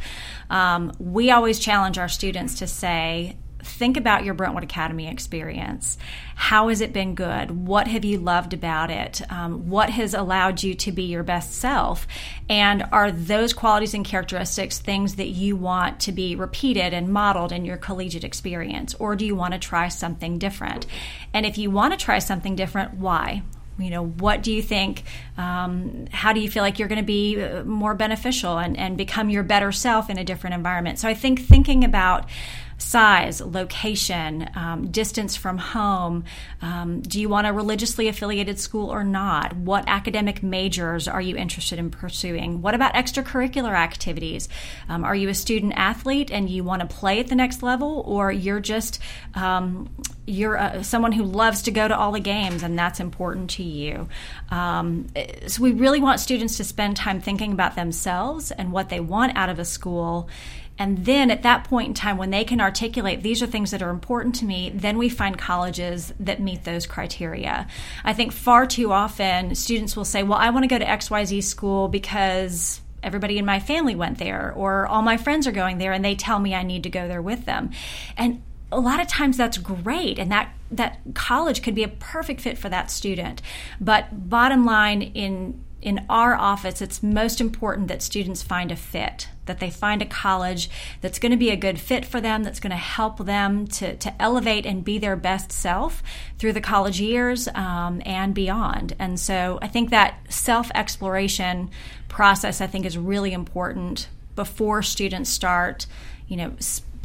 Um, 0.50 0.92
we 1.00 1.32
always 1.32 1.60
challenge 1.60 1.98
our 1.98 2.10
students 2.10 2.56
to 2.60 2.68
say, 2.68 3.36
think 3.66 3.98
about 3.98 4.24
your 4.24 4.34
Brentwood 4.34 4.64
Academy 4.64 5.08
experience. 5.08 5.98
How 6.36 6.70
has 6.70 6.82
it 6.82 6.94
been 6.94 7.16
good? 7.16 7.52
What 7.68 7.88
have 7.88 8.06
you 8.06 8.18
loved 8.18 8.54
about 8.54 8.92
it? 8.92 9.22
Um, 9.32 9.70
what 9.70 9.90
has 9.90 10.14
allowed 10.14 10.64
you 10.64 10.74
to 10.76 10.92
be 10.92 11.04
your 11.04 11.24
best 11.24 11.54
self? 11.54 12.08
And 12.50 12.84
are 12.92 13.12
those 13.12 13.54
qualities 13.54 13.94
and 13.94 14.06
characteristics 14.06 14.80
things 14.80 15.16
that 15.16 15.30
you 15.30 15.56
want 15.56 16.00
to 16.02 16.12
be 16.12 16.36
repeated 16.36 16.94
and 16.94 17.10
modeled 17.10 17.52
in 17.52 17.66
your 17.66 17.78
collegiate 17.78 18.24
experience? 18.24 18.96
Or 18.96 19.16
do 19.16 19.26
you 19.26 19.36
want 19.36 19.54
to 19.54 19.60
try 19.60 19.88
something 19.88 20.38
different? 20.38 20.86
And 21.34 21.46
if 21.46 21.58
you 21.58 21.72
want 21.72 21.94
to 21.94 22.04
try 22.04 22.20
something 22.20 22.56
different, 22.56 22.96
why? 22.96 23.44
you 23.78 23.90
know 23.90 24.06
what 24.06 24.42
do 24.42 24.52
you 24.52 24.62
think 24.62 25.04
um, 25.38 26.06
how 26.12 26.34
do 26.34 26.40
you 26.40 26.50
feel 26.50 26.64
like 26.64 26.80
you're 26.80 26.88
going 26.88 27.02
to 27.02 27.06
be 27.06 27.42
uh, 27.42 27.64
more 27.64 27.94
beneficial 27.94 28.58
and, 28.58 28.78
and 28.78 28.98
become 28.98 29.30
your 29.30 29.44
better 29.44 29.72
self 29.72 30.10
in 30.10 30.18
a 30.18 30.24
different 30.24 30.54
environment 30.54 31.00
so 31.00 31.08
i 31.08 31.14
think 31.14 31.42
thinking 31.42 31.84
about 31.84 32.30
size, 32.78 33.42
location, 33.42 34.50
um, 34.56 34.88
distance 34.92 35.36
from 35.36 35.58
home. 35.58 36.24
Um, 36.62 37.02
do 37.02 37.20
you 37.20 37.30
want 37.30 37.48
a 37.48 37.54
religiously 37.54 38.08
affiliated 38.08 38.60
school 38.60 38.90
or 38.90 39.04
not? 39.04 39.56
What 39.56 39.86
academic 39.88 40.44
majors 40.44 41.08
are 41.08 41.22
you 41.22 41.36
interested 41.36 41.80
in 41.80 41.90
pursuing? 41.90 42.62
What 42.62 42.76
about 42.76 42.94
extracurricular 42.94 43.74
activities? 43.74 44.50
Um, 44.90 45.04
are 45.04 45.16
you 45.16 45.30
a 45.30 45.34
student 45.34 45.74
athlete 45.76 46.32
and 46.32 46.50
you 46.50 46.64
want 46.64 46.82
to 46.82 46.88
play 46.88 47.20
at 47.20 47.28
the 47.28 47.36
next 47.36 47.64
level, 47.64 48.04
or 48.06 48.32
you're 48.32 48.60
just 48.60 49.00
um, 49.36 49.90
you're 50.28 50.58
uh, 50.58 50.82
someone 50.84 51.12
who 51.12 51.24
loves 51.24 51.64
to 51.64 51.72
go 51.72 51.88
to 51.88 51.96
all 51.98 52.12
the 52.12 52.20
games 52.20 52.64
and 52.64 52.78
that's 52.78 53.00
important 53.00 53.52
to 53.52 53.64
you. 53.64 54.08
Um, 54.50 55.08
so 55.48 55.62
we 55.62 55.72
really 55.72 56.00
want 56.00 56.20
students 56.20 56.58
to 56.58 56.64
spend 56.64 56.98
time 56.98 57.22
thinking 57.22 57.52
about 57.52 57.76
themselves 57.76 58.52
and 58.52 58.72
what 58.72 58.90
they 58.90 59.00
want 59.00 59.38
out 59.38 59.50
of 59.50 59.60
a 59.60 59.66
school. 59.66 60.30
And 60.78 61.06
then 61.06 61.32
at 61.32 61.44
that 61.44 61.64
point 61.64 61.88
in 61.88 61.94
time, 61.94 62.18
when 62.18 62.32
they 62.32 62.44
can 62.44 62.60
articulate 62.60 63.24
these 63.24 63.42
are 63.42 63.48
things 63.48 63.72
that 63.72 63.82
are 63.82 63.90
important 63.90 64.36
to 64.36 64.46
me, 64.46 64.72
then 64.74 64.98
we 64.98 65.08
find 65.10 65.38
colleges 65.38 66.14
that 66.20 66.42
meet 66.42 66.64
those 66.64 66.86
criteria. 66.86 67.68
I 68.04 68.14
think 68.14 68.34
far 68.34 68.66
too 68.66 68.92
often 68.92 69.56
students 69.56 69.96
will 69.96 70.06
say, 70.06 70.24
Well, 70.24 70.38
I 70.38 70.50
want 70.50 70.64
to 70.64 70.68
go 70.68 70.78
to 70.78 70.86
XYZ 70.86 71.44
school 71.44 71.88
because 71.88 72.82
everybody 73.02 73.38
in 73.38 73.46
my 73.46 73.60
family 73.60 73.96
went 73.96 74.18
there, 74.18 74.52
or 74.54 74.88
all 74.88 75.02
my 75.02 75.18
friends 75.18 75.48
are 75.48 75.52
going 75.52 75.78
there, 75.78 75.94
and 75.94 76.04
they 76.04 76.16
tell 76.16 76.40
me 76.40 76.56
I 76.56 76.64
need 76.64 76.84
to 76.84 76.90
go 76.90 77.08
there 77.08 77.22
with 77.22 77.46
them. 77.46 77.70
And 78.18 78.42
a 78.72 78.80
lot 78.80 79.00
of 79.00 79.08
times 79.08 79.38
that's 79.38 79.58
great 79.58 80.20
and 80.20 80.32
that 80.32 80.52
that 80.72 81.00
college 81.14 81.62
could 81.62 81.76
be 81.76 81.84
a 81.84 81.88
perfect 81.88 82.42
fit 82.42 82.58
for 82.58 82.68
that 82.68 82.90
student 82.90 83.42
but 83.80 84.30
bottom 84.30 84.66
line 84.66 85.02
in 85.02 85.64
in 85.86 86.06
our 86.10 86.36
office 86.36 86.82
it's 86.82 87.02
most 87.02 87.40
important 87.40 87.88
that 87.88 88.02
students 88.02 88.44
find 88.44 88.72
a 88.72 88.76
fit 88.76 89.30
that 89.46 89.60
they 89.60 89.70
find 89.70 90.02
a 90.02 90.06
college 90.06 90.70
that's 91.02 91.20
going 91.20 91.32
to 91.32 91.38
be 91.38 91.50
a 91.50 91.56
good 91.56 91.80
fit 91.80 92.06
for 92.06 92.20
them, 92.20 92.44
that's 92.44 92.60
going 92.60 92.72
to 92.72 92.78
help 92.78 93.26
them 93.26 93.68
to, 93.68 93.96
to 93.98 94.22
elevate 94.22 94.66
and 94.66 94.84
be 94.84 94.98
their 94.98 95.16
best 95.16 95.52
self 95.52 96.04
through 96.38 96.54
the 96.54 96.62
college 96.62 97.00
years 97.00 97.48
um, 97.50 98.02
and 98.06 98.34
beyond. 98.34 98.96
And 99.00 99.20
so 99.20 99.60
I 99.62 99.68
think 99.68 99.90
that 99.90 100.20
self 100.30 100.72
exploration 100.76 101.70
process, 102.08 102.62
I 102.62 102.68
think, 102.68 102.86
is 102.86 102.98
really 102.98 103.34
important 103.34 104.08
before 104.36 104.82
students 104.82 105.30
start, 105.30 105.86
you 106.28 106.38
know, 106.38 106.54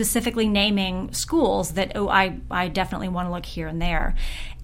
specifically 0.00 0.48
naming 0.48 1.12
schools 1.12 1.72
that 1.72 1.92
oh 1.94 2.08
I, 2.08 2.38
I 2.50 2.68
definitely 2.68 3.08
want 3.08 3.28
to 3.28 3.32
look 3.32 3.44
here 3.44 3.68
and 3.68 3.82
there. 3.82 4.14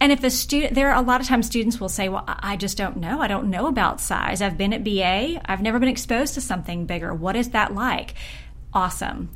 And 0.01 0.11
if 0.11 0.25
a 0.25 0.31
student 0.31 0.73
there 0.73 0.91
are 0.91 0.97
a 0.97 1.07
lot 1.07 1.21
of 1.21 1.27
times 1.27 1.45
students 1.45 1.79
will 1.79 1.91
say 1.91 2.09
well 2.09 2.25
i 2.27 2.57
just 2.57 2.79
don't 2.79 2.97
know. 2.97 3.21
I 3.21 3.29
don't 3.29 3.51
know 3.51 3.67
about 3.67 4.01
size. 4.01 4.41
I've 4.41 4.57
been 4.57 4.73
at 4.73 4.83
ba 4.83 5.43
i've 5.45 5.61
never 5.61 5.79
been 5.79 5.91
exposed 5.91 6.33
to 6.35 6.41
something 6.41 6.87
bigger. 6.87 7.13
What 7.13 7.37
is 7.37 7.51
that 7.51 7.75
like? 7.75 8.15
Awesome. 8.73 9.29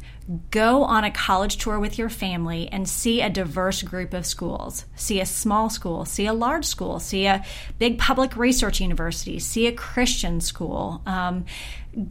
Go 0.51 0.85
on 0.85 1.05
a 1.05 1.11
college 1.11 1.59
tour 1.59 1.79
with 1.79 1.99
your 1.99 2.09
family 2.09 2.69
and 2.73 2.89
see 2.89 3.21
a 3.21 3.29
diverse 3.29 3.83
group 3.83 4.15
of 4.15 4.25
schools. 4.25 4.87
See 4.95 5.21
a 5.21 5.27
small 5.27 5.69
school, 5.69 6.07
see 6.07 6.25
a 6.25 6.33
large 6.33 6.65
school, 6.65 6.99
see 6.99 7.27
a 7.27 7.45
big 7.79 7.99
public 7.99 8.37
research 8.37 8.81
university, 8.81 9.39
see 9.39 9.67
a 9.67 9.73
Christian 9.73 10.41
school. 10.41 11.03
Um, 11.05 11.45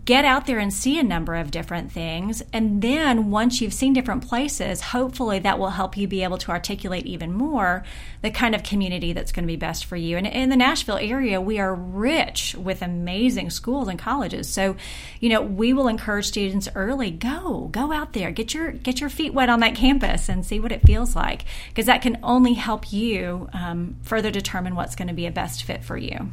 get 0.04 0.26
out 0.26 0.46
there 0.46 0.60
and 0.60 0.74
see 0.74 1.00
a 1.00 1.04
number 1.04 1.36
of 1.36 1.52
different 1.52 1.92
things. 1.92 2.44
And 2.52 2.82
then 2.82 3.32
once 3.32 3.62
you've 3.62 3.74
seen 3.74 3.94
different 3.94 4.28
places, 4.28 4.82
hopefully 4.82 5.39
that 5.39 5.58
will 5.58 5.70
help 5.70 5.96
you 5.96 6.06
be 6.06 6.24
able 6.24 6.38
to 6.39 6.52
articulate 6.52 7.06
even 7.06 7.32
more 7.32 7.84
the 8.22 8.30
kind 8.30 8.56
of 8.56 8.63
community 8.63 9.13
that's 9.13 9.32
going 9.32 9.44
to 9.44 9.52
be 9.52 9.56
best 9.56 9.86
for 9.86 9.96
you. 9.96 10.18
And 10.18 10.28
in 10.28 10.50
the 10.50 10.58
Nashville 10.58 10.98
area, 10.98 11.39
we 11.39 11.60
are 11.60 11.74
rich 11.74 12.56
with 12.56 12.82
amazing 12.82 13.52
schools 13.52 13.88
and 13.88 13.98
colleges. 13.98 14.50
So, 14.50 14.76
you 15.22 15.30
know, 15.30 15.42
we 15.42 15.72
will 15.72 15.88
encourage 15.88 16.26
students 16.28 16.68
early 16.76 17.12
go, 17.12 17.70
go 17.72 17.94
out 17.94 18.12
there, 18.12 18.32
get 18.32 18.54
your 18.54 18.72
get 18.72 19.00
your 19.00 19.10
feet 19.10 19.34
wet 19.34 19.50
on 19.50 19.62
that 19.62 19.76
campus 19.76 20.28
and 20.28 20.46
see 20.46 20.60
what 20.60 20.74
it 20.74 20.82
feels 20.82 21.15
like 21.15 21.46
because 21.70 21.86
that 21.86 22.02
can 22.02 22.20
only 22.22 22.54
help 22.54 22.92
you 22.92 23.48
um, 23.54 23.96
further 24.02 24.30
determine 24.30 24.76
what's 24.76 24.96
going 24.96 25.08
to 25.08 25.13
be 25.13 25.26
a 25.26 25.32
best 25.32 25.63
fit 25.63 25.86
for 25.86 25.98
you. 25.98 26.30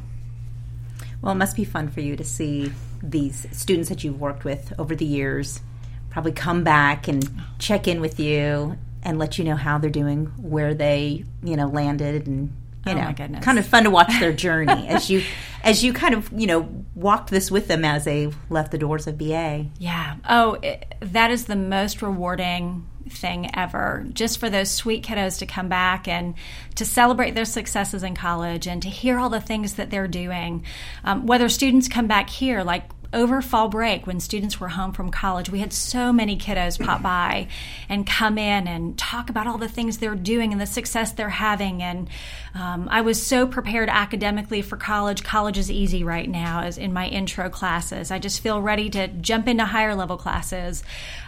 Well, 1.21 1.31
it 1.31 1.37
must 1.37 1.55
be 1.55 1.63
fun 1.63 1.89
for 1.89 2.01
you 2.01 2.15
to 2.15 2.23
see 2.23 2.71
these 3.01 3.47
students 3.51 3.89
that 3.89 4.03
you've 4.03 4.19
worked 4.19 4.43
with 4.43 4.73
over 4.79 4.95
the 4.95 5.05
years 5.05 5.61
probably 6.09 6.31
come 6.31 6.63
back 6.63 7.07
and 7.07 7.29
check 7.59 7.87
in 7.87 8.01
with 8.01 8.19
you 8.19 8.77
and 9.03 9.19
let 9.19 9.37
you 9.37 9.43
know 9.43 9.55
how 9.55 9.77
they're 9.77 9.89
doing, 9.89 10.25
where 10.37 10.73
they, 10.73 11.23
you 11.43 11.55
know, 11.55 11.67
landed 11.67 12.27
and 12.27 12.51
you 12.85 12.93
oh 12.93 12.95
know, 12.95 13.39
kind 13.41 13.59
of 13.59 13.65
fun 13.67 13.83
to 13.83 13.89
watch 13.89 14.11
their 14.19 14.31
journey 14.31 14.87
as 14.87 15.09
you 15.09 15.21
as 15.63 15.83
you 15.83 15.93
kind 15.93 16.13
of, 16.13 16.31
you 16.31 16.47
know, 16.47 16.69
walked 16.95 17.29
this 17.29 17.51
with 17.51 17.67
them 17.67 17.85
as 17.85 18.05
they 18.05 18.31
left 18.49 18.71
the 18.71 18.77
doors 18.77 19.07
of 19.07 19.17
BA. 19.17 19.67
Yeah. 19.77 20.15
Oh, 20.27 20.53
it, 20.63 20.95
that 21.01 21.29
is 21.29 21.45
the 21.45 21.55
most 21.55 22.01
rewarding 22.01 22.87
thing 23.11 23.49
ever 23.55 24.05
just 24.13 24.39
for 24.39 24.49
those 24.49 24.71
sweet 24.71 25.03
kiddos 25.03 25.39
to 25.39 25.45
come 25.45 25.69
back 25.69 26.07
and 26.07 26.35
to 26.75 26.85
celebrate 26.85 27.35
their 27.35 27.45
successes 27.45 28.03
in 28.03 28.15
college 28.15 28.67
and 28.67 28.81
to 28.81 28.89
hear 28.89 29.17
all 29.17 29.29
the 29.29 29.41
things 29.41 29.75
that 29.75 29.89
they're 29.89 30.07
doing. 30.07 30.63
Um, 31.03 31.25
whether 31.25 31.49
students 31.49 31.87
come 31.87 32.07
back 32.07 32.29
here, 32.29 32.63
like 32.63 32.83
over 33.13 33.41
fall 33.41 33.69
break 33.69 34.05
when 34.05 34.19
students 34.19 34.59
were 34.59 34.67
home 34.67 34.91
from 34.91 35.11
college, 35.11 35.49
we 35.49 35.59
had 35.59 35.71
so 35.71 36.11
many 36.11 36.37
kiddos 36.37 36.83
pop 36.83 37.01
by 37.01 37.47
and 37.89 38.05
come 38.05 38.37
in 38.37 38.67
and 38.67 38.97
talk 38.97 39.29
about 39.29 39.47
all 39.47 39.57
the 39.57 39.69
things 39.69 39.97
they're 39.97 40.15
doing 40.15 40.51
and 40.51 40.59
the 40.59 40.65
success 40.65 41.13
they're 41.13 41.29
having. 41.29 41.81
And 41.81 42.09
um, 42.53 42.87
I 42.91 43.01
was 43.01 43.21
so 43.25 43.47
prepared 43.47 43.89
academically 43.89 44.61
for 44.61 44.77
college. 44.77 45.23
College 45.23 45.57
is 45.57 45.71
easy 45.71 46.03
right 46.03 46.29
now, 46.29 46.61
as 46.61 46.77
in 46.77 46.93
my 46.93 47.07
intro 47.07 47.49
classes. 47.49 48.11
I 48.11 48.19
just 48.19 48.41
feel 48.41 48.61
ready 48.61 48.89
to 48.91 49.07
jump 49.07 49.47
into 49.47 49.65
higher 49.65 49.95
level 49.95 50.17
classes. 50.17 50.83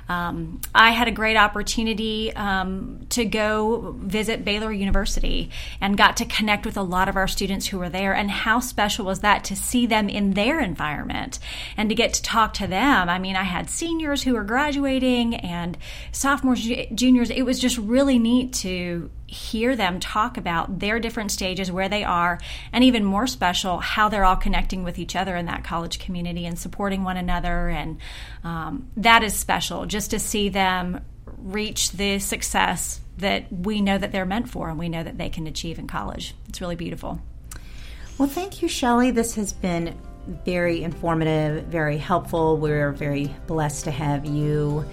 Um, 0.09 0.59
I 0.73 0.89
had 0.89 1.07
a 1.07 1.11
great 1.11 1.37
opportunity 1.37 2.35
um, 2.35 3.05
to 3.09 3.25
go 3.25 3.95
visit 3.99 4.43
Baylor 4.43 4.71
University 4.71 5.51
and 5.79 5.95
got 5.95 6.17
to 6.17 6.25
connect 6.25 6.65
with 6.65 6.77
a 6.77 6.81
lot 6.81 7.07
of 7.07 7.15
our 7.15 7.27
students 7.27 7.67
who 7.67 7.77
were 7.77 7.89
there. 7.89 8.13
And 8.13 8.31
how 8.31 8.59
special 8.59 9.05
was 9.05 9.19
that 9.19 9.43
to 9.45 9.55
see 9.55 9.85
them 9.85 10.09
in 10.09 10.33
their 10.33 10.59
environment 10.59 11.37
and 11.77 11.89
to 11.89 11.95
get 11.95 12.13
to 12.15 12.23
talk 12.23 12.55
to 12.55 12.65
them? 12.65 13.07
I 13.07 13.19
mean, 13.19 13.35
I 13.35 13.43
had 13.43 13.69
seniors 13.69 14.23
who 14.23 14.33
were 14.33 14.43
graduating 14.43 15.35
and 15.35 15.77
sophomores, 16.11 16.67
juniors. 16.93 17.29
It 17.29 17.43
was 17.43 17.59
just 17.59 17.77
really 17.77 18.17
neat 18.17 18.51
to 18.53 19.11
hear 19.29 19.75
them 19.75 19.99
talk 19.99 20.37
about 20.37 20.79
their 20.79 20.99
different 20.99 21.31
stages, 21.31 21.71
where 21.71 21.89
they 21.89 22.03
are, 22.03 22.39
and 22.73 22.83
even 22.83 23.03
more 23.03 23.27
special, 23.27 23.79
how 23.79 24.09
they're 24.09 24.25
all 24.25 24.35
connecting 24.35 24.83
with 24.83 24.99
each 24.99 25.15
other 25.15 25.35
in 25.35 25.45
that 25.45 25.63
college 25.63 25.99
community 25.99 26.45
and 26.45 26.57
supporting 26.57 27.03
one 27.03 27.17
another. 27.17 27.69
And 27.69 27.99
um, 28.43 28.89
that 28.97 29.23
is 29.23 29.33
special 29.33 29.85
just 29.85 30.11
to 30.11 30.19
see 30.19 30.49
them 30.49 31.01
reach 31.37 31.91
the 31.91 32.19
success 32.19 32.99
that 33.17 33.51
we 33.51 33.81
know 33.81 33.97
that 33.97 34.11
they're 34.11 34.25
meant 34.25 34.49
for 34.49 34.69
and 34.69 34.79
we 34.79 34.89
know 34.89 35.03
that 35.03 35.17
they 35.17 35.29
can 35.29 35.47
achieve 35.47 35.79
in 35.79 35.87
college. 35.87 36.33
It's 36.47 36.61
really 36.61 36.75
beautiful. 36.75 37.21
Well, 38.17 38.29
thank 38.29 38.61
you, 38.61 38.67
Shelly. 38.67 39.11
This 39.11 39.35
has 39.35 39.53
been 39.53 39.97
very 40.45 40.83
informative, 40.83 41.65
very 41.65 41.97
helpful. 41.97 42.57
We're 42.57 42.91
very 42.91 43.33
blessed 43.47 43.85
to 43.85 43.91
have 43.91 44.25
you 44.25 44.85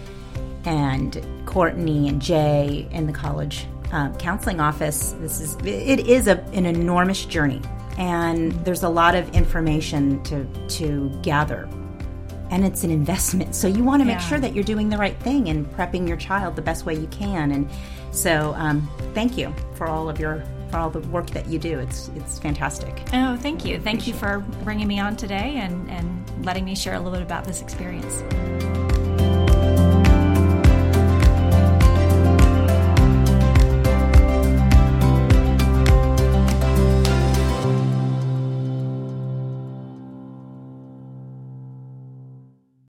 and 0.65 1.25
Courtney 1.47 2.09
and 2.09 2.21
Jay 2.21 2.89
in 2.91 3.07
the 3.07 3.13
college 3.13 3.67
um, 3.93 4.17
counseling 4.17 4.61
office, 4.61 5.13
this 5.21 5.41
is 5.41 5.57
it 5.65 6.07
is 6.07 6.27
a, 6.27 6.41
an 6.53 6.67
enormous 6.67 7.25
journey, 7.25 7.61
and 7.99 8.53
there's 8.65 8.83
a 8.83 8.89
lot 8.89 9.15
of 9.15 9.33
information 9.35 10.23
to 10.25 10.45
to 10.69 11.11
gather, 11.23 11.69
and 12.51 12.65
it's 12.65 12.85
an 12.85 12.91
investment. 12.91 13.55
So 13.55 13.69
you 13.69 13.85
want 13.85 14.01
to 14.01 14.05
make 14.05 14.19
yeah. 14.19 14.29
sure 14.29 14.39
that 14.39 14.55
you're 14.55 14.65
doing 14.65 14.89
the 14.89 14.99
right 14.99 15.17
thing 15.19 15.49
and 15.49 15.67
prepping 15.73 16.09
your 16.09 16.17
child 16.17 16.57
the 16.57 16.63
best 16.63 16.85
way 16.85 16.95
you 16.95 17.07
can. 17.09 17.53
And 17.53 17.71
so, 18.11 18.55
um, 18.57 18.89
thank 19.15 19.37
you 19.37 19.55
for 19.75 19.87
all 19.87 20.09
of 20.09 20.19
your 20.19 20.45
for 20.71 20.79
all 20.79 20.91
the 20.91 21.01
work 21.09 21.31
that 21.31 21.47
you 21.47 21.59
do. 21.59 21.79
It's 21.79 22.09
it's 22.17 22.39
fantastic. 22.39 23.03
Oh, 23.13 23.37
thank 23.37 23.65
you, 23.65 23.79
thank 23.79 24.07
you 24.07 24.15
for 24.15 24.41
bringing 24.65 24.89
me 24.89 24.99
on 24.99 25.17
today 25.17 25.57
and 25.57 25.91
and 25.91 26.45
letting 26.45 26.65
me 26.65 26.75
share 26.75 26.95
a 26.95 26.99
little 26.99 27.13
bit 27.13 27.23
about 27.23 27.45
this 27.45 27.63
experience. 27.63 28.23